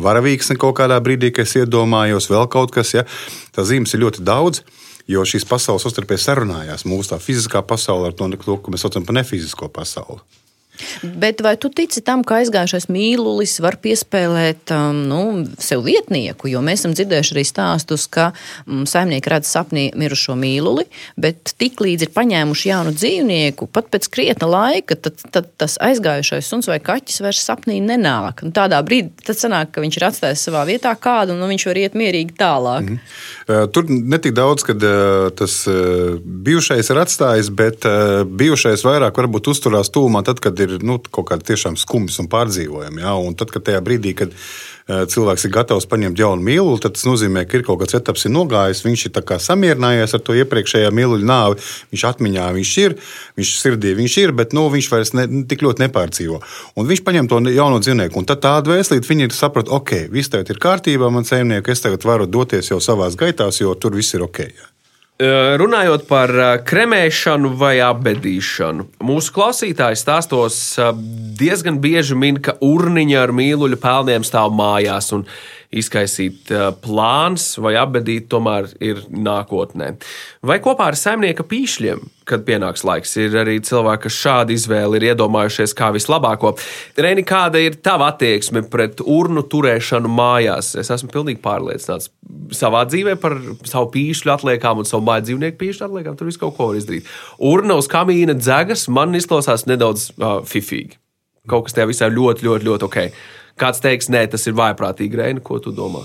varavīgs 0.00 0.48
kaut 0.56 0.78
kādā 0.80 0.96
brīdī, 1.04 1.34
kad 1.36 1.44
es 1.44 1.52
iedomājos 1.60 2.30
vēl 2.32 2.48
kaut 2.48 2.72
kas. 2.72 2.94
Ja? 2.96 3.04
Tā 3.52 3.68
zīmes 3.68 3.92
ir 3.92 4.06
ļoti 4.06 4.24
daudz. 4.24 4.64
Jo 5.06 5.22
šīs 5.28 5.44
pasaules 5.46 5.84
savstarpēji 5.84 6.24
sarunājās. 6.24 6.88
Mūsu 6.88 7.20
fiziskā 7.22 7.60
pasaule 7.62 8.08
ar 8.08 8.16
to, 8.16 8.26
ko 8.40 8.72
mēs 8.72 8.88
saucam 8.88 9.04
par 9.06 9.20
nefizisko 9.20 9.68
pasauli. 9.70 10.24
Bet 11.02 11.40
vai 11.44 11.54
tu 11.60 11.70
tici 11.72 12.02
tam, 12.04 12.24
ka 12.26 12.40
aizgājušais 12.42 12.88
mīlulis 12.92 13.58
var 13.64 13.78
piespēlēt 13.82 14.72
um, 14.74 15.02
nu, 15.10 15.20
sev 15.62 15.84
vietnieku? 15.86 16.50
Jo 16.50 16.62
mēs 16.64 16.82
esam 16.82 16.96
dzirdējuši 16.96 17.34
arī 17.36 17.44
stāstus, 17.46 18.06
ka 18.12 18.30
um, 18.66 18.84
saimnieki 18.88 19.32
redz 19.32 19.50
sapnī 19.52 19.88
mirušo 19.98 20.36
mīluli, 20.38 20.86
bet 21.20 21.54
tiklīdz 21.60 22.06
ir 22.06 22.12
paņēmuši 22.16 22.70
jaunu 22.70 22.94
dzīvnieku, 22.96 23.70
pat 23.72 23.90
pēc 23.92 24.08
krietna 24.12 24.50
laika, 24.50 24.98
tad, 24.98 25.20
tad 25.34 25.50
tas 25.60 25.78
aizgājušais 25.82 26.50
suns 26.50 26.70
vai 26.70 26.78
kaķis 26.82 27.22
vairs 27.24 27.44
sapnī 27.46 27.78
nenāk. 27.84 28.44
Un 28.46 28.54
tādā 28.56 28.80
brīdī 28.86 29.26
tad 29.26 29.40
sanāk, 29.40 29.72
ka 29.74 29.84
viņš 29.84 30.00
ir 30.00 30.08
atstājis 30.10 30.46
savā 30.48 30.64
vietā 30.68 30.92
kādu, 30.98 31.34
un 31.34 31.42
nu, 31.42 31.50
viņš 31.50 31.66
var 31.70 31.80
iet 31.82 31.96
mierīgi 31.98 32.36
tālāk. 32.38 32.90
Mm. 32.92 33.70
Tur 33.74 33.88
netik 33.88 34.34
daudz, 34.36 34.64
kad 34.66 34.82
uh, 34.82 35.28
tas 35.36 35.58
uh, 35.70 36.16
bijušais 36.20 36.90
ir 36.92 37.00
atstājis, 37.02 37.50
bet 37.54 37.86
uh, 37.88 38.24
bijušais 38.26 38.82
vairāk 38.86 39.18
varbūt 39.22 39.50
uzturās 39.52 39.90
tūmā 39.94 40.24
tad, 40.26 40.40
kad 40.42 40.58
ir 40.62 40.65
ir 40.74 40.84
nu, 40.86 40.98
kaut 40.98 41.28
kāda 41.30 41.46
tiešām 41.46 41.76
skumjas 41.80 42.18
un 42.22 42.28
pārdzīvojama. 42.32 43.02
Ja? 43.02 43.14
Un 43.22 43.36
tad, 43.38 43.52
kad 43.54 43.64
tajā 43.66 43.80
brīdī, 43.86 44.12
kad 44.18 44.34
eh, 44.34 45.04
cilvēks 45.12 45.46
ir 45.46 45.52
gatavs 45.54 45.88
paņemt 45.90 46.20
jaunu 46.20 46.44
mīluli, 46.46 46.80
tad 46.82 46.96
tas 46.96 47.06
nozīmē, 47.08 47.46
ka 47.46 47.58
ir 47.58 47.64
kaut 47.66 47.80
kāds 47.82 47.96
etaps 47.98 48.26
nogājis. 48.32 48.84
Viņš 48.86 49.06
ir 49.08 49.22
samierinājies 49.46 50.16
ar 50.16 50.22
to 50.26 50.36
iepriekšējā 50.42 50.92
mīluļu 50.94 51.26
nāvi. 51.28 51.58
Viņš 51.94 52.06
atmiņā 52.10 52.46
viņš 52.58 52.76
ir, 52.84 52.96
viņš 53.40 53.56
sirdī 53.62 53.96
viņš 53.98 54.18
ir, 54.24 54.36
bet 54.36 54.54
nu, 54.56 54.68
viņš 54.72 54.92
vairs 54.92 55.14
ne, 55.16 55.26
tik 55.48 55.64
ļoti 55.66 55.86
nepārdzīvo. 55.86 56.40
Un 56.76 56.88
viņš 56.90 57.04
paņem 57.06 57.30
to 57.32 57.42
jauno 57.50 57.82
dzīvnieku, 57.82 58.20
un 58.20 58.28
tad 58.28 58.44
tāda 58.44 58.74
vēslīte 58.74 59.08
viņi 59.08 59.28
ir 59.30 59.36
sapratuši, 59.36 59.76
ok, 59.80 59.98
viss 60.12 60.32
tagad 60.32 60.54
ir 60.54 60.62
kārtībā, 60.62 61.10
man 61.12 61.28
saimnieks, 61.28 61.76
es 61.76 61.84
tagad 61.84 62.06
varu 62.06 62.30
doties 62.30 62.72
jau 62.72 62.80
savās 62.82 63.18
gaitās, 63.18 63.60
jo 63.62 63.74
tur 63.74 63.96
viss 63.98 64.16
ir 64.16 64.26
ok. 64.26 64.42
Ja? 64.46 64.75
Runājot 65.16 66.02
par 66.10 66.28
kremēšanu 66.68 67.54
vai 67.56 67.78
apbedīšanu, 67.80 68.84
mūsu 69.08 69.32
klausītājs 69.32 70.02
stāstos 70.04 70.58
diezgan 71.40 71.78
bieži 71.80 72.18
min, 72.20 72.36
ka 72.36 72.58
urniņa 72.60 73.22
ar 73.22 73.32
mīluļu 73.32 73.78
pelniem 73.80 74.26
stāv 74.28 74.52
mājās. 74.52 75.08
Un 75.16 75.24
izkaisīt 75.74 76.50
plāns 76.84 77.54
vai 77.62 77.74
apbedīt, 77.80 78.28
tomēr 78.32 78.68
ir 78.84 79.02
nākotnē. 79.10 79.94
Vai 80.46 80.58
kopā 80.64 80.90
ar 80.92 80.98
saimnieka 80.98 81.46
pīšļiem, 81.48 82.02
kad 82.26 82.42
pienāks 82.46 82.82
laiks, 82.86 83.14
ir 83.22 83.36
arī 83.38 83.58
cilvēki, 83.64 84.06
kas 84.06 84.18
šādu 84.18 84.54
izvēli 84.56 84.98
ir 85.00 85.08
iedomājušies 85.12 85.74
kā 85.78 85.92
vislabāko. 85.94 86.56
Reini, 86.98 87.22
kāda 87.26 87.62
ir 87.62 87.78
tava 87.82 88.10
attieksme 88.12 88.64
pret 88.70 89.02
urnu 89.02 89.44
turēšanu 89.46 90.10
mājās? 90.10 90.74
Es 90.78 90.90
esmu 90.94 91.12
pilnīgi 91.14 91.42
pārliecināts 91.44 92.10
savā 92.56 92.82
dzīvē 92.88 93.16
par 93.22 93.36
savu 93.66 93.90
pīšļu 93.94 94.34
atliekām 94.34 94.82
un 94.82 94.88
savu 94.88 95.06
māju 95.06 95.28
dzīvnieku 95.28 95.60
pīšļu 95.60 95.88
atliekām. 95.88 96.18
Tur 96.18 96.30
viss 96.30 96.40
kaut 96.40 96.56
ko 96.58 96.70
var 96.70 96.78
izdarīt. 96.80 97.08
Urna 97.38 97.78
uz 97.80 97.88
kamīna 97.90 98.36
dzegas 98.38 98.86
man 98.92 99.14
izklausās 99.18 99.66
nedaudz 99.70 100.10
uh, 100.16 100.40
fifīgi. 100.46 100.98
Kaut 101.50 101.68
kas 101.68 101.76
tajā 101.76 101.90
visā 101.90 102.10
ļoti, 102.10 102.46
ļoti, 102.46 102.66
ļoti 102.66 102.86
ok. 102.88 102.98
Kāds 103.56 103.80
teiks, 103.80 104.10
nē, 104.12 104.26
tas 104.32 104.44
ir 104.48 104.56
vaiprātīgi, 104.56 105.16
Reina, 105.16 105.40
ko 105.44 105.58
tu 105.62 105.72
domā? 105.72 106.04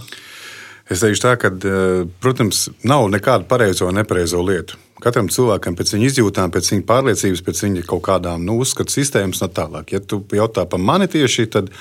Es 0.92 1.00
teikšu 1.04 1.24
tā, 1.24 1.34
ka, 1.40 1.52
eh, 1.52 2.06
protams, 2.24 2.70
nav 2.84 3.08
nekādu 3.12 3.48
pareizo 3.48 3.88
un 3.88 3.96
nepareizo 3.96 4.40
lietu. 4.44 4.76
Katram 5.02 5.28
cilvēkam 5.28 5.76
pēc 5.76 5.94
viņa 5.96 6.08
izjūtām, 6.08 6.52
pēc 6.52 6.72
viņa 6.72 6.86
pārliecības, 6.86 7.42
pēc 7.42 7.62
viņa 7.64 7.86
kaut 7.88 8.04
kādām 8.04 8.44
nu, 8.46 8.60
uzskatu 8.60 8.92
sistēmas 8.92 9.42
un 9.42 9.50
tā 9.50 9.64
tālāk. 9.64 9.92
Ja 9.92 10.00
tu 10.00 10.22
jautā 10.32 10.68
par 10.70 10.80
mani 10.80 11.08
tieši, 11.08 11.50
tad 11.50 11.72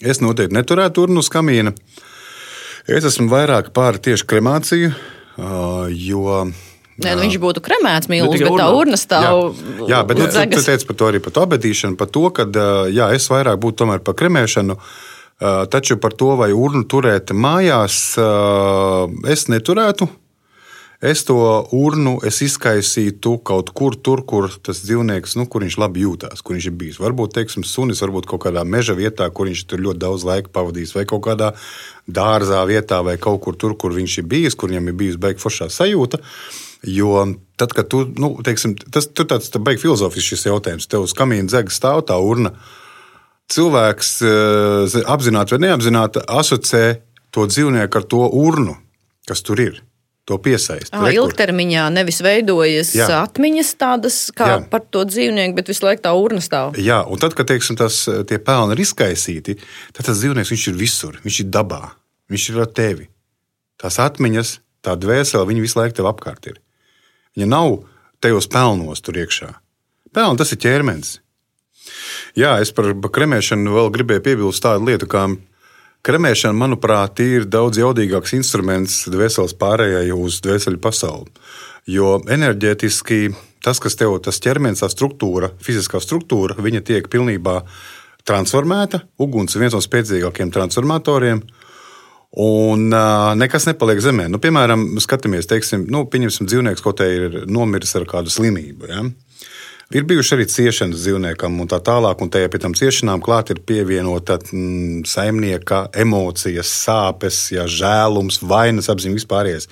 es 0.00 0.20
noteikti 0.20 0.54
neturētu 0.54 1.06
urnu 1.06 1.18
uz 1.24 1.30
kamīna. 1.32 1.72
Es 2.88 3.04
esmu 3.04 3.30
vairāk 3.30 3.72
pār 3.72 3.98
tieši 3.98 4.26
kremāciju, 4.26 4.92
jo 5.94 6.52
Nē, 7.00 7.16
nu 7.16 7.24
viņš 7.24 7.36
būtu 7.40 7.62
kremēts 7.64 8.10
mīlestības, 8.12 8.44
nu, 8.44 8.56
bet 8.56 8.62
tā 8.62 8.68
urna 8.76 8.98
stāv. 9.00 9.42
Jā, 9.80 9.88
jā 9.94 10.00
bet 10.08 10.20
nu, 10.20 10.28
tu, 10.28 10.46
tu 10.56 10.64
teici 10.66 10.88
par 10.88 10.98
to 11.00 11.08
arī 11.08 11.22
par 11.24 11.34
to 11.36 11.44
abadīšanu, 11.46 11.98
par 12.00 12.10
to, 12.12 12.24
ka 12.36 12.46
jā, 12.92 13.10
es 13.16 13.28
vairāk 13.32 13.60
būtu 13.62 13.82
tomēr 13.84 14.04
par 14.04 14.18
kremēšanu. 14.20 14.76
Taču 15.72 15.96
par 15.96 16.12
to, 16.12 16.34
vai 16.36 16.50
urnu 16.52 16.84
turēt 16.84 17.32
mājās, 17.32 18.02
es 19.32 19.46
neturētu. 19.48 20.10
Es 21.00 21.22
to 21.24 21.38
urnu 21.72 22.18
es 22.28 22.42
izkaisītu 22.44 23.38
kaut 23.48 23.70
kur, 23.72 23.94
tur, 23.96 24.20
kur 24.28 24.50
tas 24.52 24.82
dzīvnieks, 24.84 25.38
nu, 25.40 25.46
kur 25.48 25.64
viņš 25.64 25.78
labi 25.80 26.04
jūtās, 26.04 26.42
kur 26.44 26.58
viņš 26.58 26.66
ir 26.68 26.74
bijis. 26.76 26.98
Varbūt, 27.00 27.32
teiksim, 27.38 27.64
sunis, 27.64 28.02
varbūt 28.04 28.28
kaut 28.28 28.44
kādā 28.44 28.66
meža 28.68 28.92
vietā, 28.98 29.30
kur 29.32 29.48
viņš 29.48 29.64
tur 29.70 29.80
ļoti 29.80 30.02
daudz 30.02 30.28
laika 30.28 30.52
pavadījis, 30.52 30.92
vai 30.98 31.06
kaut 31.08 31.24
kādā 31.24 31.54
dārzā 32.04 32.60
vietā, 32.68 33.00
vai 33.06 33.16
kaut 33.16 33.40
kur 33.46 33.56
tur, 33.56 33.78
kur 33.80 33.96
viņš 33.96 34.18
ir 34.20 34.28
bijis, 34.28 34.58
kur 34.60 34.68
viņam 34.68 34.92
ir 34.92 34.98
bijusi 35.00 35.22
beigta 35.24 35.46
foršā 35.46 35.70
sajūta. 35.72 36.20
Uh, 36.20 36.66
Jo 36.86 37.26
tad, 37.60 37.74
kad 37.76 37.88
tu, 37.92 38.06
nu, 38.16 38.32
teiksim, 38.44 38.72
tas 38.92 39.10
ir 39.10 39.28
tāds 39.28 39.52
tā 39.52 39.60
beigas 39.60 39.84
filozofisks 39.84 40.46
jautājums, 40.48 40.88
tev 40.88 41.04
uz 41.04 41.12
kamīna 41.16 41.50
dzega 41.50 41.74
stāv 41.74 42.06
tā 42.08 42.16
urna. 42.16 42.54
Cilvēks 43.50 44.14
eh, 44.24 44.96
apzināti 45.10 45.56
vai 45.56 45.66
neapzināti 45.66 46.22
asociē 46.24 47.00
to 47.34 47.44
dzīvnieku 47.50 48.00
ar 48.00 48.06
to 48.08 48.24
urnu, 48.40 48.78
kas 49.28 49.44
tur 49.44 49.60
ir. 49.60 49.82
To 50.28 50.36
piesaist. 50.38 50.92
Ah, 50.94 51.08
ilgtermiņā 51.10 51.88
nevis 51.90 52.20
veidojas 52.22 52.92
Jā. 52.94 53.08
atmiņas 53.24 53.70
tādas 53.80 54.18
kā 54.36 54.46
Jā. 54.46 54.58
par 54.70 54.84
to 54.86 55.02
dzīvnieku, 55.08 55.56
bet 55.56 55.72
visu 55.72 55.82
laiku 55.82 56.04
tā 56.04 56.12
urna 56.14 56.44
stāv. 56.44 56.78
Jā, 56.78 57.00
un 57.10 57.18
tad, 57.18 57.34
kad 57.34 57.48
teiksim, 57.50 57.74
tas, 57.80 58.04
tie 58.30 58.38
pelni 58.38 58.76
ir 58.76 58.84
izkaisīti, 58.84 59.56
tad 59.96 60.06
tas 60.06 60.20
dzīvnieks 60.20 60.68
ir 60.70 60.78
visur. 60.78 61.18
Viņš 61.24 61.40
ir 61.42 61.50
dabā, 61.50 61.82
viņš 62.30 62.46
ir 62.52 62.62
ar 62.62 62.70
tevi. 62.70 63.08
Tās 63.80 63.98
atmiņas, 64.04 64.58
tā 64.86 64.94
dvēsele, 65.00 65.48
viņi 65.50 65.64
visu 65.66 65.80
laiku 65.80 65.98
tev 65.98 66.12
apkārt 66.12 66.52
ir. 66.52 66.60
Viņa 67.40 67.48
nav 67.48 67.78
tajos 68.20 68.44
pelnos 68.52 69.00
tur 69.00 69.16
iekšā. 69.16 69.54
Pelni 70.12 70.36
tas 70.36 70.50
ir 70.52 70.58
ķermenis. 70.60 71.14
Jā, 72.36 72.58
es 72.60 72.68
par 72.76 72.90
kremēšanu 72.92 73.72
vēl 73.72 73.88
gribēju 73.94 74.20
piebilst 74.26 74.60
tādu 74.60 74.84
lietu, 74.90 75.08
kā 75.08 75.22
kremēšana, 76.04 76.52
manuprāt, 76.52 77.22
ir 77.24 77.46
daudz 77.48 77.80
jaudīgāks 77.80 78.34
instruments 78.36 79.06
dvēseles 79.08 79.56
pārējai 79.56 80.12
uz 80.12 80.36
dvēseli 80.44 80.76
pasauli. 80.84 81.32
Jo 81.88 82.18
enerģētiski 82.28 83.30
tas, 83.64 83.80
kas 83.80 83.96
tev 83.96 84.18
tas 84.20 84.42
ķermenis, 84.44 84.84
tā 84.84 84.92
struktūra, 84.92 85.54
fiziskā 85.64 85.96
struktūra, 86.04 86.60
viņa 86.60 86.84
tiek 86.92 87.08
pilnībā 87.08 87.62
transformēta. 88.28 89.06
Uguns 89.16 89.56
ir 89.56 89.64
viens 89.64 89.78
no 89.78 89.80
spēcīgākajiem 89.80 90.52
transformatoriem. 90.52 91.40
Un 92.30 92.92
uh, 92.94 93.32
nekas 93.34 93.66
nepaliek 93.66 93.98
zemē. 94.04 94.28
Nu, 94.30 94.38
piemēram, 94.42 94.84
skatāmies, 95.02 95.48
teiksim, 95.50 95.88
nu, 95.90 96.04
pieņemsim, 96.06 96.46
dzīvnieks 96.46 96.84
kaut 96.84 97.00
kā 97.00 97.08
ir 97.10 97.40
nomiris 97.50 97.96
ar 97.98 98.06
kādu 98.10 98.30
slimību. 98.30 98.86
Ja? 98.86 99.02
Ir 99.90 100.06
bijuši 100.06 100.36
arī 100.36 100.46
ciešanas 100.46 101.02
dzīvniekam, 101.02 101.56
un 101.58 101.66
tā 101.70 101.80
tālāk, 101.82 102.22
un 102.22 102.30
tajā 102.30 102.52
pie 102.52 102.60
tam 102.62 102.76
ciešanām 102.78 103.18
klāt 103.26 103.50
ir 103.50 103.58
pievienota 103.66 104.38
mm, 104.38 105.02
saimnieka 105.10 105.88
emocijas, 105.98 106.70
sāpes, 106.84 107.40
ja, 107.56 107.66
žēlums, 107.66 108.38
vainas 108.46 108.86
apziņa 108.94 109.18
vispārējais. 109.18 109.66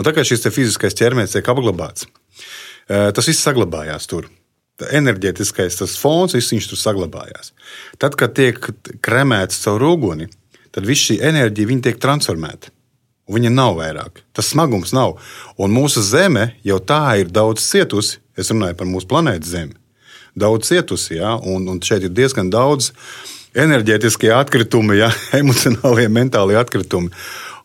Un 0.00 0.08
tā 0.08 0.16
kā 0.16 0.24
šis 0.24 0.48
fiziskais 0.48 0.96
ķermenis 0.96 1.36
tiek 1.36 1.52
apglabāts, 1.52 2.08
tas 2.88 3.28
viss 3.28 3.44
saglabājās 3.44 4.08
tur 4.08 4.32
enerģētiskais 4.88 5.76
tas 5.80 5.96
fons, 6.00 6.34
viss 6.36 6.52
viņš 6.54 6.70
tur 6.70 6.80
saglabājās. 6.80 7.52
Tad, 8.00 8.16
kad 8.16 8.32
tiek 8.36 8.56
kremēts 9.04 9.60
caur 9.64 9.84
uguni, 9.90 10.30
tad 10.74 10.86
viss 10.88 11.10
šī 11.10 11.20
enerģija 11.30 11.80
tiek 11.86 11.98
transformēta. 12.02 12.72
Viņa 13.30 13.50
nav 13.54 13.76
vairāk. 13.78 14.24
Tas 14.34 14.50
smagums 14.50 14.90
nav. 14.96 15.18
Un 15.60 15.70
mūsu 15.70 16.02
zeme 16.02 16.54
jau 16.66 16.80
tā 16.82 17.20
ir 17.20 17.30
daudz 17.30 17.62
cietusi. 17.62 18.18
Es 18.38 18.50
runāju 18.50 18.78
par 18.78 18.88
mūsu 18.90 19.06
planētas 19.10 19.52
Zemi. 19.52 19.76
Daudz 20.38 20.70
cietusi, 20.70 21.18
ja? 21.18 21.36
un, 21.36 21.66
un 21.68 21.78
šeit 21.84 22.06
ir 22.06 22.14
diezgan 22.14 22.50
daudz 22.50 22.90
enerģētiskie 23.58 24.32
atkritumi, 24.34 24.98
ja? 25.02 25.10
emocionālie, 25.42 26.08
mentālie 26.10 26.58
atkritumi. 26.58 27.12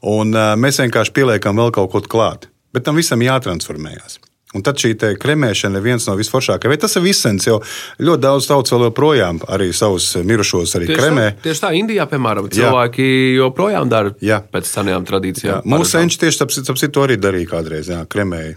Un, 0.06 0.36
uh, 0.36 0.54
mēs 0.60 0.82
vienkārši 0.84 1.16
pieliekam 1.16 1.58
vēl 1.62 1.74
kaut 1.74 1.94
ko 1.94 2.04
klāt. 2.18 2.50
Bet 2.76 2.86
tam 2.86 3.00
visam 3.00 3.22
jātransformējas. 3.24 4.20
Un 4.56 4.64
tad 4.64 4.80
šī 4.80 4.94
kremēšana 5.20 5.82
ir 5.82 5.84
viens 5.84 6.06
no 6.08 6.16
visforšākajiem. 6.16 6.72
Bet 6.72 6.86
tas 6.86 6.96
ir 6.96 7.04
visens, 7.04 7.48
jo 7.48 7.60
ļoti 8.00 8.24
daudz 8.24 8.48
tautas 8.48 8.72
vēl 8.72 8.88
joprojām 8.88 9.42
arī 9.52 9.72
savus 9.76 10.14
mirušos 10.24 10.78
arī 10.80 10.90
Tieši 10.92 11.02
kremē. 11.02 11.26
tā, 11.36 11.48
tieši 11.50 11.66
tā, 11.66 11.72
Indijā, 11.76 12.06
piemēram, 12.12 12.48
Jā. 12.48 12.58
cilvēki 12.62 13.08
joprojām 13.36 13.92
dara 13.92 14.14
Jā. 14.24 14.42
pēc 14.52 14.70
senajām 14.72 15.08
tradīcijām. 15.08 15.60
Jā, 15.60 15.64
mūsu 15.76 15.92
senči 15.98 16.22
tieši 16.24 16.44
tāpēc, 16.44 16.86
to 16.96 17.04
arī 17.04 17.20
darīja 17.20 17.52
kādreiz, 17.52 17.92
jā, 17.92 18.06
kremēja. 18.08 18.56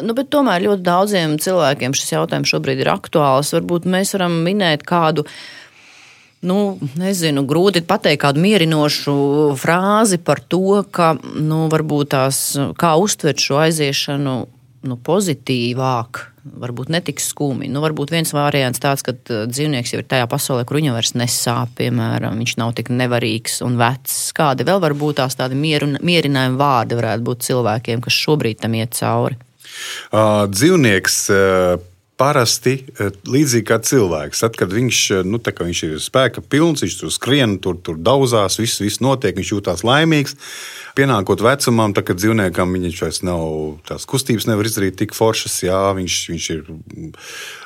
Nu, 0.00 0.14
bet 0.16 0.30
tomēr 0.32 0.62
ļoti 0.64 0.86
daudziem 0.86 1.34
cilvēkiem 1.42 1.92
šis 1.92 2.14
jautājums 2.14 2.48
šobrīd 2.48 2.78
ir 2.80 2.88
aktuāls. 2.94 3.50
Varbūt 3.52 3.84
mēs 3.92 4.14
varam 4.16 4.38
minēt 4.46 4.86
kādu. 4.88 5.26
Nu, 6.42 6.56
nezinu, 6.98 7.44
grūti 7.46 7.84
pateikt 7.86 8.24
kādu 8.24 8.42
mierinošu 8.42 9.12
frāzi 9.60 10.18
par 10.18 10.40
to, 10.42 10.80
ka 10.90 11.12
nu, 11.22 11.68
varbūt 11.70 12.10
tās 12.16 12.42
kā 12.78 12.96
uztvert 12.98 13.38
šo 13.38 13.60
aiziešanu 13.62 14.34
nu, 14.90 14.96
pozitīvāk, 15.06 16.18
varbūt 16.64 16.90
netik 16.90 17.22
skumji. 17.22 17.70
Nu, 17.70 17.78
varbūt 17.84 18.10
viens 18.10 18.34
variants 18.34 18.82
tāds, 18.82 19.04
ka 19.06 19.14
uh, 19.14 19.44
dzīvnieks 19.46 19.94
jau 19.94 20.00
ir 20.02 20.08
tajā 20.10 20.26
pasaulē, 20.30 20.64
kur 20.66 20.80
viņam 20.80 20.98
vairs 20.98 21.14
nesāp, 21.14 21.76
piemēram, 21.78 22.42
viņš 22.42 22.56
nav 22.58 22.74
tik 22.78 22.90
nevarīgs 22.90 23.60
un 23.62 23.78
vecs. 23.78 24.18
Kādi 24.34 24.66
vēl 24.66 24.82
var 24.82 24.96
būt 24.98 25.22
tādi 25.38 25.58
mieru, 25.58 25.92
mierinājumi 26.02 26.58
vārdi 26.58 26.98
varētu 26.98 27.26
būt 27.28 27.46
cilvēkiem, 27.46 28.02
kas 28.02 28.18
šobrīd 28.18 28.64
tam 28.64 28.74
iet 28.80 28.98
cauri? 28.98 29.38
Uh, 30.10 30.50
dzīvnieks 30.50 31.22
uh, 31.30 31.78
parasti 32.22 32.76
uh, 32.84 33.10
līdzīgi 33.26 33.66
kā 33.66 33.80
cilvēks. 33.82 34.44
Tad, 34.44 34.58
kad 34.60 34.70
viņš, 34.74 35.00
uh, 35.18 35.24
nu, 35.26 35.40
tā, 35.42 35.54
viņš 35.58 35.82
ir 35.88 35.96
spēka 36.02 36.44
pilns, 36.46 36.84
viņš 36.86 37.00
tur 37.00 37.10
skrien, 37.14 37.58
tur, 37.62 37.80
tur 37.82 37.98
daudzās, 37.98 38.60
viss, 38.62 38.82
viss 38.82 39.02
notiek, 39.02 39.34
viņš 39.38 39.52
jūtas 39.56 39.82
laimīgs. 39.86 40.38
Pienākot 40.92 41.40
vecumam, 41.40 41.94
tad, 41.96 42.04
kad 42.10 42.20
dzīvniekam 42.20 42.76
viņš 42.76 43.00
vairs 43.00 43.22
nav 43.24 43.44
tās 43.88 44.04
kustības, 44.08 44.46
nevar 44.50 44.68
izdarīt 44.68 44.98
tik 45.00 45.16
foršas, 45.16 45.62
jā, 45.64 45.80
viņš, 45.96 46.18
viņš 46.34 46.48
ir 46.52 46.66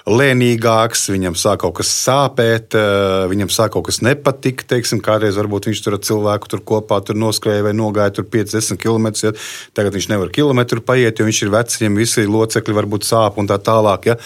lēnīgāks, 0.06 1.08
viņam 1.10 1.34
sāk 1.38 1.64
kaut 1.64 1.80
kas 1.80 1.90
sāpēt, 1.90 2.76
uh, 2.78 3.26
viņam 3.30 3.50
sāk 3.50 3.74
kaut 3.74 3.88
kas 3.88 3.98
nepatikt. 4.06 4.68
Teiksim, 4.70 5.02
kādreiz 5.04 5.38
varbūt 5.40 5.66
viņš 5.70 5.82
tur 5.82 5.96
ar 5.98 6.04
cilvēku 6.06 6.52
tur 6.52 6.62
kopā 6.66 7.00
tur 7.02 7.18
noskrēja 7.18 7.66
vai 7.66 7.74
nogāja 7.74 8.14
tur 8.14 8.28
50 8.30 8.78
km. 8.78 9.10
Ja? 9.24 9.34
Tagad 9.76 9.98
viņš 9.98 10.08
nevar 10.12 10.30
kilometru 10.34 10.84
paiet, 10.86 11.18
jo 11.18 11.26
viņš 11.26 11.42
ir 11.42 11.52
vecs, 11.56 11.80
viņam 11.82 11.98
visi 11.98 12.26
locekļi 12.30 12.78
varbūt 12.78 13.08
sāp 13.08 13.40
un 13.42 13.50
tā 13.50 13.58
tālāk. 13.58 14.12
Ja? 14.12 14.16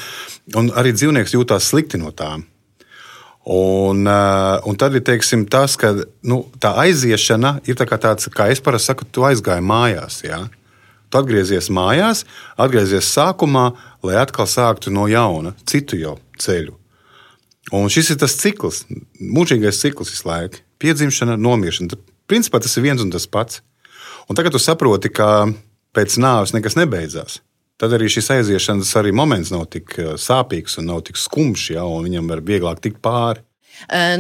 Un 0.59 0.73
arī 0.79 0.95
dzīvnieks 0.97 1.35
jūtas 1.37 1.69
slikti 1.71 2.01
no 2.01 2.11
tām. 2.17 2.47
Un, 3.51 4.05
uh, 4.05 4.61
un 4.69 4.77
tad 4.77 4.95
ir 4.95 5.05
teiksim, 5.07 5.47
tas, 5.49 5.77
ka 5.81 5.95
nu, 6.29 6.43
tā 6.61 6.75
aiziešana 6.83 7.61
ir 7.67 7.79
tā 7.79 7.87
kā 7.89 7.97
tāds, 8.01 8.29
kā 8.35 8.51
es 8.53 8.61
parasti 8.61 8.93
saku, 8.93 9.07
tu 9.09 9.25
aizgāji 9.25 9.65
mājās. 9.65 10.21
Ja? 10.27 10.43
Tu 11.11 11.19
atgriezies 11.19 11.71
mājās, 11.73 12.27
atgriezies 12.61 13.09
sākumā, 13.11 13.71
lai 14.07 14.21
atkal 14.21 14.47
sāktu 14.47 14.93
no 14.95 15.09
jauna, 15.11 15.55
citu 15.67 15.99
jau 15.99 16.19
ceļu. 16.39 16.77
Un 17.77 17.91
šis 17.93 18.13
ir 18.13 18.21
tas 18.21 18.37
cikls, 18.39 18.85
mūžīgais 19.21 19.81
cikls 19.83 20.13
visu 20.13 20.29
laiku. 20.29 20.63
Piedzimšana, 20.81 21.37
nomiršana. 21.41 21.99
Principā 22.31 22.61
tas 22.63 22.77
ir 22.77 22.87
viens 22.87 23.03
un 23.03 23.13
tas 23.13 23.27
pats. 23.29 23.61
Un 24.31 24.39
tagad 24.39 24.55
tu 24.55 24.61
saproti, 24.63 25.11
ka 25.13 25.51
pēc 25.97 26.17
nāves 26.23 26.55
nekas 26.55 26.77
nebeidzās. 26.79 27.41
Tad 27.81 27.95
arī 27.97 28.11
šis 28.13 28.29
aiziešanas 28.35 28.91
arī 29.01 29.13
moments 29.17 29.53
nav 29.55 29.67
tik 29.73 29.95
eh, 29.99 30.11
sāpīgs 30.21 30.79
un 30.81 30.91
nav 30.93 31.05
tik 31.09 31.21
skumjš, 31.21 31.71
ja, 31.77 31.87
un 31.89 32.05
viņam 32.09 32.29
var 32.33 32.45
vieglāk 32.45 32.83
tikt 32.85 33.01
pāri. 33.05 33.45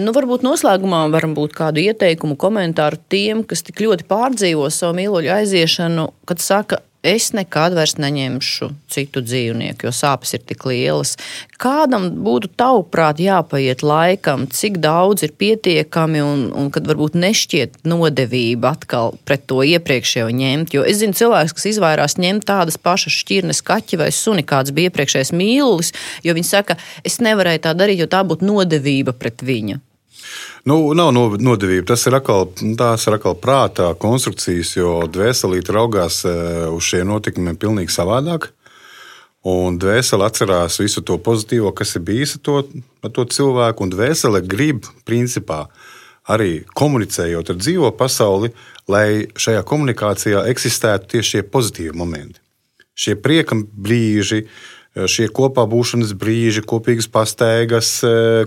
Nu, 0.00 0.14
varbūt 0.16 0.40
noslēgumā 0.40 1.02
varam 1.12 1.34
būt 1.36 1.52
kādu 1.52 1.82
ieteikumu, 1.82 2.32
komentāru 2.40 2.96
tiem, 3.12 3.42
kas 3.44 3.60
tik 3.66 3.82
ļoti 3.84 4.06
pārdzīvo 4.08 4.70
savu 4.72 4.96
mīluļu 4.96 5.34
aiziešanu, 5.34 6.06
kad 6.30 6.40
saka, 6.40 6.78
es 7.06 7.30
nekad 7.36 7.74
vairs 7.76 7.96
neņemšu 8.00 8.68
citu 8.92 9.22
dzīvnieku, 9.24 9.88
jo 9.88 9.92
sāpes 9.94 10.34
ir 10.36 10.44
tik 10.44 10.66
lielas. 10.68 11.16
Kādam 11.60 12.08
būtu 12.24 12.50
tavuprāt 12.60 13.20
jāpaiet 13.22 13.84
laikam, 13.86 14.46
cik 14.50 14.78
daudz 14.84 15.24
ir 15.26 15.34
pietiekami 15.40 16.22
un, 16.24 16.46
un 16.56 16.70
kad 16.74 16.88
varbūt 16.88 17.16
nešķiet 17.20 17.82
nodevība 17.88 18.74
atkal 18.76 19.16
pret 19.28 19.46
to 19.50 19.62
iepriekšējo 19.64 20.30
ņemt? 20.40 20.76
Jo 20.76 20.84
es 20.88 21.00
zinu 21.02 21.16
cilvēks, 21.16 21.56
kas 21.56 21.70
izvairās 21.72 22.18
ņemt 22.20 22.48
tādas 22.48 22.80
pašas 22.80 23.16
šķirnes 23.22 23.64
kaķi 23.66 24.00
vai 24.00 24.10
suni, 24.14 24.46
kāds 24.46 24.74
bija 24.76 24.92
iepriekšējais 24.92 25.34
mīlulis, 25.36 25.94
jo 26.24 26.36
viņi 26.36 26.52
saka, 26.52 26.76
es 27.04 27.20
nevarēju 27.24 27.64
tā 27.68 27.76
darīt, 27.76 28.04
jo 28.04 28.10
tā 28.10 28.24
būtu 28.26 28.48
nodevība 28.48 29.16
pret 29.16 29.44
viņu. 29.44 29.80
Nu, 30.68 30.92
nav 30.94 31.12
no- 31.16 31.36
nodevība. 31.40 31.86
Tas 31.92 32.06
ir 32.06 32.14
atkal, 32.18 32.48
ir 33.06 33.16
atkal 33.16 33.36
prātā 33.40 33.94
konstrukcijas, 33.98 34.76
jo 34.76 35.00
dvēselīte 35.08 35.72
raugās 35.72 36.24
eh, 36.24 36.66
uz 36.68 36.84
šiem 36.84 37.08
notikumiem 37.08 37.56
pavisam 37.56 37.88
savādāk. 37.96 38.50
Un 39.40 39.78
dvēsele 39.80 40.26
atcerās 40.26 40.76
visu 40.82 41.00
to 41.00 41.16
pozitīvo, 41.16 41.72
kas 41.72 41.96
ir 41.96 42.02
bijis 42.04 42.36
ar 42.36 42.42
to, 42.44 42.56
ar 43.02 43.10
to 43.16 43.24
cilvēku. 43.24 43.86
Un 43.86 43.92
dvēsele 43.94 44.42
grib, 44.44 44.84
principā, 45.08 45.62
arī 46.28 46.66
komunicējot 46.76 47.48
ar 47.48 47.56
dzīvo 47.56 47.90
pasauli, 47.96 48.52
lai 48.90 49.30
šajā 49.40 49.62
komunikācijā 49.64 50.44
eksistētu 50.52 51.14
tieši 51.14 51.30
šie 51.30 51.42
pozitīvi 51.48 51.96
momenti. 51.96 52.40
Šie 52.92 53.16
prieka 53.16 53.56
brīži, 53.56 54.44
šie 54.94 55.28
kopā 55.34 55.64
būšanas 55.70 56.14
brīži, 56.18 56.64
kopīgas 56.66 57.06
pastaigas, 57.10 57.92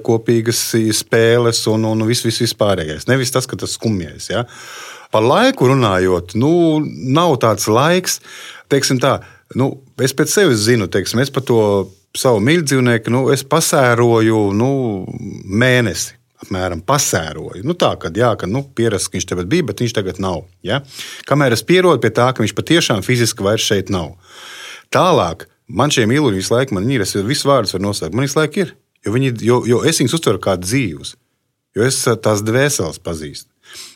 kopīgas 0.03 0.63
spēles 0.97 1.63
un, 1.71 1.87
un 1.87 2.03
viss 2.07 2.25
vis, 2.27 2.41
vispārējais. 2.43 3.07
Nevis 3.07 3.31
tas, 3.31 3.47
ka 3.47 3.59
tas 3.59 3.77
skumjais. 3.77 4.27
Ja? 4.33 4.43
Par 5.13 5.23
laiku 5.23 5.69
runājot, 5.71 6.35
nu, 6.39 6.81
nav 6.83 7.37
tāds 7.43 7.69
laiks, 7.71 8.19
teiksim 8.71 8.99
tā, 9.03 9.19
nu, 9.59 9.69
es 10.01 10.15
pēc 10.17 10.33
sevis 10.33 10.65
zinu, 10.65 10.89
teiksim, 10.91 11.21
es 11.23 11.31
par 11.33 11.45
to 11.47 11.61
savu 12.17 12.41
mīļdzīvnieku, 12.45 13.13
nu, 13.13 13.23
es 13.33 13.45
pasēroju 13.47 14.49
nu, 14.57 14.73
mēnesi. 15.45 16.19
Apmēram 16.43 16.81
pasēroju. 16.83 17.61
Nu, 17.63 17.71
tā 17.79 17.93
kā 17.95 18.09
ka 18.11 18.47
nu, 18.51 18.65
pierasts, 18.75 19.07
ka 19.07 19.15
viņš 19.15 19.27
tagad 19.29 19.47
bija, 19.47 19.63
bet 19.69 19.79
viņš 19.79 19.93
tagad 19.95 20.17
nav. 20.19 20.41
Ja? 20.59 20.81
Kamēr 21.29 21.55
es 21.55 21.63
pierodu 21.63 22.01
pie 22.03 22.11
tā, 22.11 22.25
ka 22.35 22.43
viņš 22.43 22.53
patiešām 22.57 22.99
fiziski 23.05 23.45
vairs 23.45 23.63
šeit 23.63 23.87
nav. 23.93 24.17
Tālāk, 24.91 25.47
man 25.67 25.93
šie 25.93 26.07
mīluļi 26.09 26.41
visu 26.41 26.55
laiku 26.55 26.77
man 26.77 26.89
ir, 26.91 27.05
es 27.05 27.15
visu 27.15 27.49
vārdus 27.49 27.75
varu 27.75 27.87
nosaukt, 27.89 28.15
man 28.15 28.27
visu 28.27 28.39
laiku 28.39 28.65
ir. 28.65 28.75
Jo, 29.03 29.11
viņi, 29.15 29.33
jo, 29.43 29.63
jo 29.67 29.81
es 29.87 29.99
viņus 29.99 30.15
uztveru 30.15 30.39
kā 30.43 30.55
dzīvus, 30.59 31.15
jo 31.75 31.87
es 31.87 31.97
tās 32.23 32.43
dvēseles 32.45 33.01
pazīstu. 33.03 33.49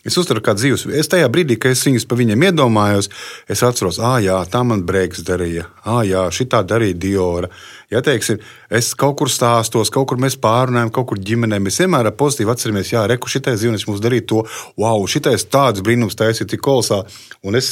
Es 0.07 0.15
uztveru 0.17 0.41
kā 0.41 0.55
dzīves. 0.57 0.87
Es 0.97 1.09
tajā 1.11 1.27
brīdī, 1.31 1.57
kad 1.61 1.75
es 1.75 1.83
viņus 1.85 2.07
par 2.09 2.19
viņiem 2.21 2.47
iedomājos, 2.49 3.09
es 3.51 3.63
atceros, 3.65 3.99
ah, 4.01 4.17
jā, 4.23 4.37
tā 4.49 4.63
man 4.65 4.83
brīvs 4.87 5.25
darīja, 5.27 5.67
ah, 5.83 6.01
jā, 6.07 6.25
šī 6.33 6.47
tā 6.53 6.63
darīja 6.67 6.97
Diora. 7.03 7.51
Ja 7.91 8.01
teiksim, 8.03 8.41
es 8.67 8.89
kaut 8.99 9.15
kur 9.21 9.29
stāstos, 9.31 9.87
kaut 9.95 10.09
kur 10.11 10.19
mēs 10.19 10.35
pārunājam, 10.43 10.91
kaut 10.91 11.07
kur 11.11 11.21
ģimenē. 11.23 11.61
Mēs 11.63 11.79
vienmēr 11.79 12.09
ar 12.09 12.15
pozitīvu 12.19 12.51
atceramies, 12.51 12.91
jā, 12.91 13.05
reku, 13.07 13.31
šitais 13.31 13.61
dzīvnieks 13.61 13.87
mums 13.87 14.03
darīja 14.03 14.25
to, 14.27 14.41
wow, 14.75 15.05
šitais 15.07 15.47
tāds 15.47 15.83
brīnums 15.87 16.19
taisīja 16.19 16.51
tik 16.51 16.65
kolosāli. 16.67 17.07
Un 17.47 17.55
es, 17.55 17.71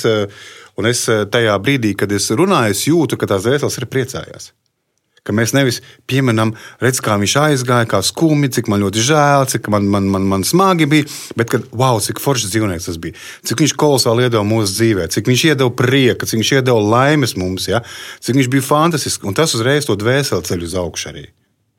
un 0.79 0.87
es 0.87 1.03
tajā 1.35 1.57
brīdī, 1.59 1.97
kad 1.99 2.15
es 2.15 2.29
runāju, 2.31 2.77
es 2.77 2.85
jūtu, 2.87 3.19
ka 3.19 3.27
tās 3.33 3.43
dvēseles 3.43 3.81
arī 3.81 3.91
priecājās. 3.91 4.53
Ka 5.25 5.33
mēs 5.33 5.55
nevis 5.55 5.79
pieminam, 6.09 6.51
redz, 6.83 6.99
kā 7.01 7.15
viņš 7.17 7.35
aizgāja, 7.41 7.87
kā 7.89 8.01
skumji, 8.05 8.51
cik 8.59 8.69
man 8.69 8.83
ļoti 8.83 9.05
žēl, 9.07 9.47
cik 9.49 9.69
man, 9.73 9.87
man, 9.89 10.09
man, 10.13 10.27
man 10.29 10.45
smagi 10.45 10.85
bija, 10.91 11.07
bet 11.39 11.49
kad, 11.49 11.65
wow, 11.73 11.97
cik 12.03 12.21
foršs 12.21 12.51
dzīvnieks 12.53 12.85
tas 12.91 12.99
bija, 13.01 13.17
cik 13.49 13.63
viņš 13.65 13.73
kolosāli 13.81 14.27
iedeva 14.27 14.45
mūsu 14.45 14.77
dzīvē, 14.77 15.07
cik 15.15 15.31
viņš 15.31 15.47
iedeva 15.49 15.73
prieku, 15.73 16.29
cik 16.29 16.43
viņš 16.43 16.51
iedeva 16.59 16.83
laimes 16.93 17.33
mums, 17.41 17.65
ja? 17.71 17.81
cik 18.21 18.37
viņš 18.37 18.51
bija 18.53 18.67
fantastisks, 18.69 19.25
un 19.25 19.33
tas 19.37 19.57
uzreiz 19.57 19.89
to 19.89 19.97
dvēseli 19.97 20.45
ceļ 20.45 20.69
uz 20.69 20.77
augšu 20.85 21.11
arī. 21.13 21.25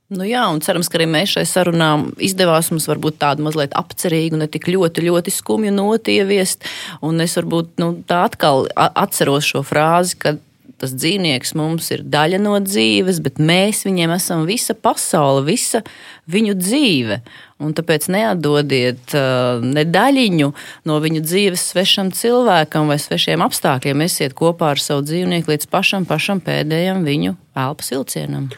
Nu 0.07 0.23
jā, 0.23 0.45
un 0.55 0.61
cerams, 0.63 0.87
ka 0.87 1.01
arī 1.01 1.09
mēs 1.11 1.33
šai 1.35 1.43
sarunā 1.51 1.89
izdevās 2.23 2.69
mums 2.71 2.85
varbūt 2.87 3.17
tādu 3.19 3.43
mazliet 3.43 3.73
apcerīgu, 3.75 4.39
ne 4.39 4.47
tik 4.47 4.69
ļoti, 4.71 5.03
ļoti 5.09 5.33
skumju 5.35 5.73
noti 5.75 6.21
ieviest. 6.21 6.63
Un 7.03 7.19
es 7.25 7.35
varbūt 7.35 7.83
nu, 7.83 7.89
tā 8.07 8.21
atkal 8.29 8.69
atceros 8.77 9.49
šo 9.51 9.65
frāzi, 9.67 10.15
ka 10.23 10.37
tas 10.81 10.93
dzīvnieks 10.97 11.55
mums 11.59 11.89
ir 11.95 12.05
daļa 12.05 12.41
no 12.43 12.57
dzīves, 12.63 13.21
bet 13.25 13.41
mēs 13.41 13.85
viņiem 13.87 14.13
esam 14.17 14.45
visa 14.49 14.77
pasaule, 14.77 15.45
visa 15.47 15.83
viņu 16.31 16.57
dzīve. 16.61 17.21
Un 17.65 17.73
tāpēc 17.77 18.11
neatdodiet 18.13 19.17
uh, 19.17 19.65
ne 19.65 19.87
daļiņu 19.89 20.53
no 20.89 21.01
viņu 21.01 21.25
dzīves 21.25 21.71
svešam 21.73 22.13
cilvēkam 22.13 22.93
vai 22.93 23.01
svešiem 23.01 23.45
apstākļiem. 23.47 24.05
Esiet 24.05 24.37
kopā 24.37 24.75
ar 24.75 24.83
savu 24.83 25.07
dzīvnieku 25.09 25.55
līdz 25.55 25.69
pašam, 25.73 26.09
pašam 26.09 26.45
pēdējam 26.45 27.05
viņu 27.07 27.37
elpas 27.57 27.93
vilcienam. 27.95 28.51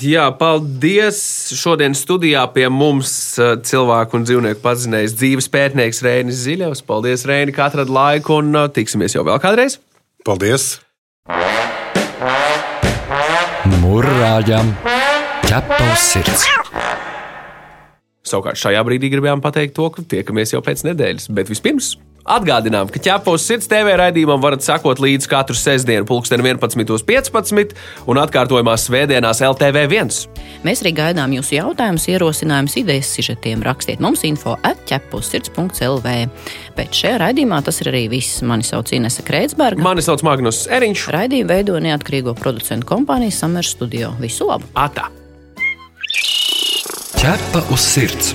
Jā, 0.00 0.30
paldies. 0.40 1.18
Šodien 1.52 1.92
studijā 1.92 2.46
pie 2.54 2.64
mums 2.72 3.12
cilvēku 3.68 4.16
un 4.16 4.24
dzīvnieku 4.24 4.62
pazinējis 4.64 5.18
dzīves 5.18 5.50
pētnieks 5.52 6.00
Rēnis 6.06 6.40
Ziļevs. 6.46 6.80
Paldies, 6.88 7.26
Rēni, 7.28 7.52
ka 7.52 7.68
atradi 7.68 7.92
laiku 7.92 8.40
un 8.40 8.56
tiksimies 8.72 9.18
jau 9.18 9.26
vēl 9.28 9.36
kādreiz. 9.44 9.76
Paldies! 10.24 10.72
Mūrāģam 13.62 14.72
ķepa 15.46 15.76
uz 15.92 16.00
sirds! 16.02 16.48
Savukārt 18.26 18.58
šajā 18.58 18.80
brīdī 18.86 19.10
gribējām 19.12 19.42
pateikt 19.44 19.76
to, 19.76 19.86
ka 19.94 20.02
tiekamies 20.02 20.50
jau 20.54 20.62
pēc 20.66 20.82
nedēļas. 20.88 21.28
Bet 21.30 21.52
vispirms 21.52 21.92
Atgādinām, 22.22 22.86
ka 22.92 23.00
ķepos 23.02 23.42
sirds 23.48 23.66
TV 23.70 23.96
raidījumam 23.98 24.42
varat 24.42 24.62
sekot 24.62 25.00
līdzi 25.02 25.30
katru 25.30 25.56
sestdienu, 25.58 26.06
pulksten 26.06 26.42
11.15 26.44 27.74
un 28.06 28.20
atkārtojumā 28.22 28.76
svētdienās 28.78 29.42
LTV1. 29.42 30.12
Mēs 30.62 30.84
arī 30.84 30.92
gaidām 31.00 31.34
jūsu 31.34 31.56
jautājumus, 31.56 32.06
ierosinājumus, 32.12 32.76
idejas, 32.78 33.10
sižetiem. 33.16 33.64
Rakstiet 33.66 34.02
mums 34.02 34.22
info 34.28 34.54
atķepusirds.lv. 34.68 36.14
Bet 36.78 36.94
šajā 36.94 37.18
raidījumā 37.24 37.58
tas 37.66 37.82
ir 37.82 37.90
arī 37.90 38.04
viss. 38.12 38.42
Mani 38.46 38.66
sauc 38.66 38.94
Inese 38.94 39.26
Kreitsberga. 39.26 39.82
Mani 39.82 40.04
sauc 40.06 40.22
Magnus 40.26 40.68
Eriņš. 40.70 41.08
Raidījumu 41.16 41.50
veido 41.50 41.82
neatkarīgo 41.82 42.36
producentu 42.38 42.86
kompānija 42.94 43.34
Summer 43.34 43.66
Studio. 43.66 44.14
Visu 44.22 44.46
labu! 44.46 44.70
Atā! 44.78 45.10
Ķepa 47.18 47.66
uz 47.74 47.82
sirds! 47.82 48.34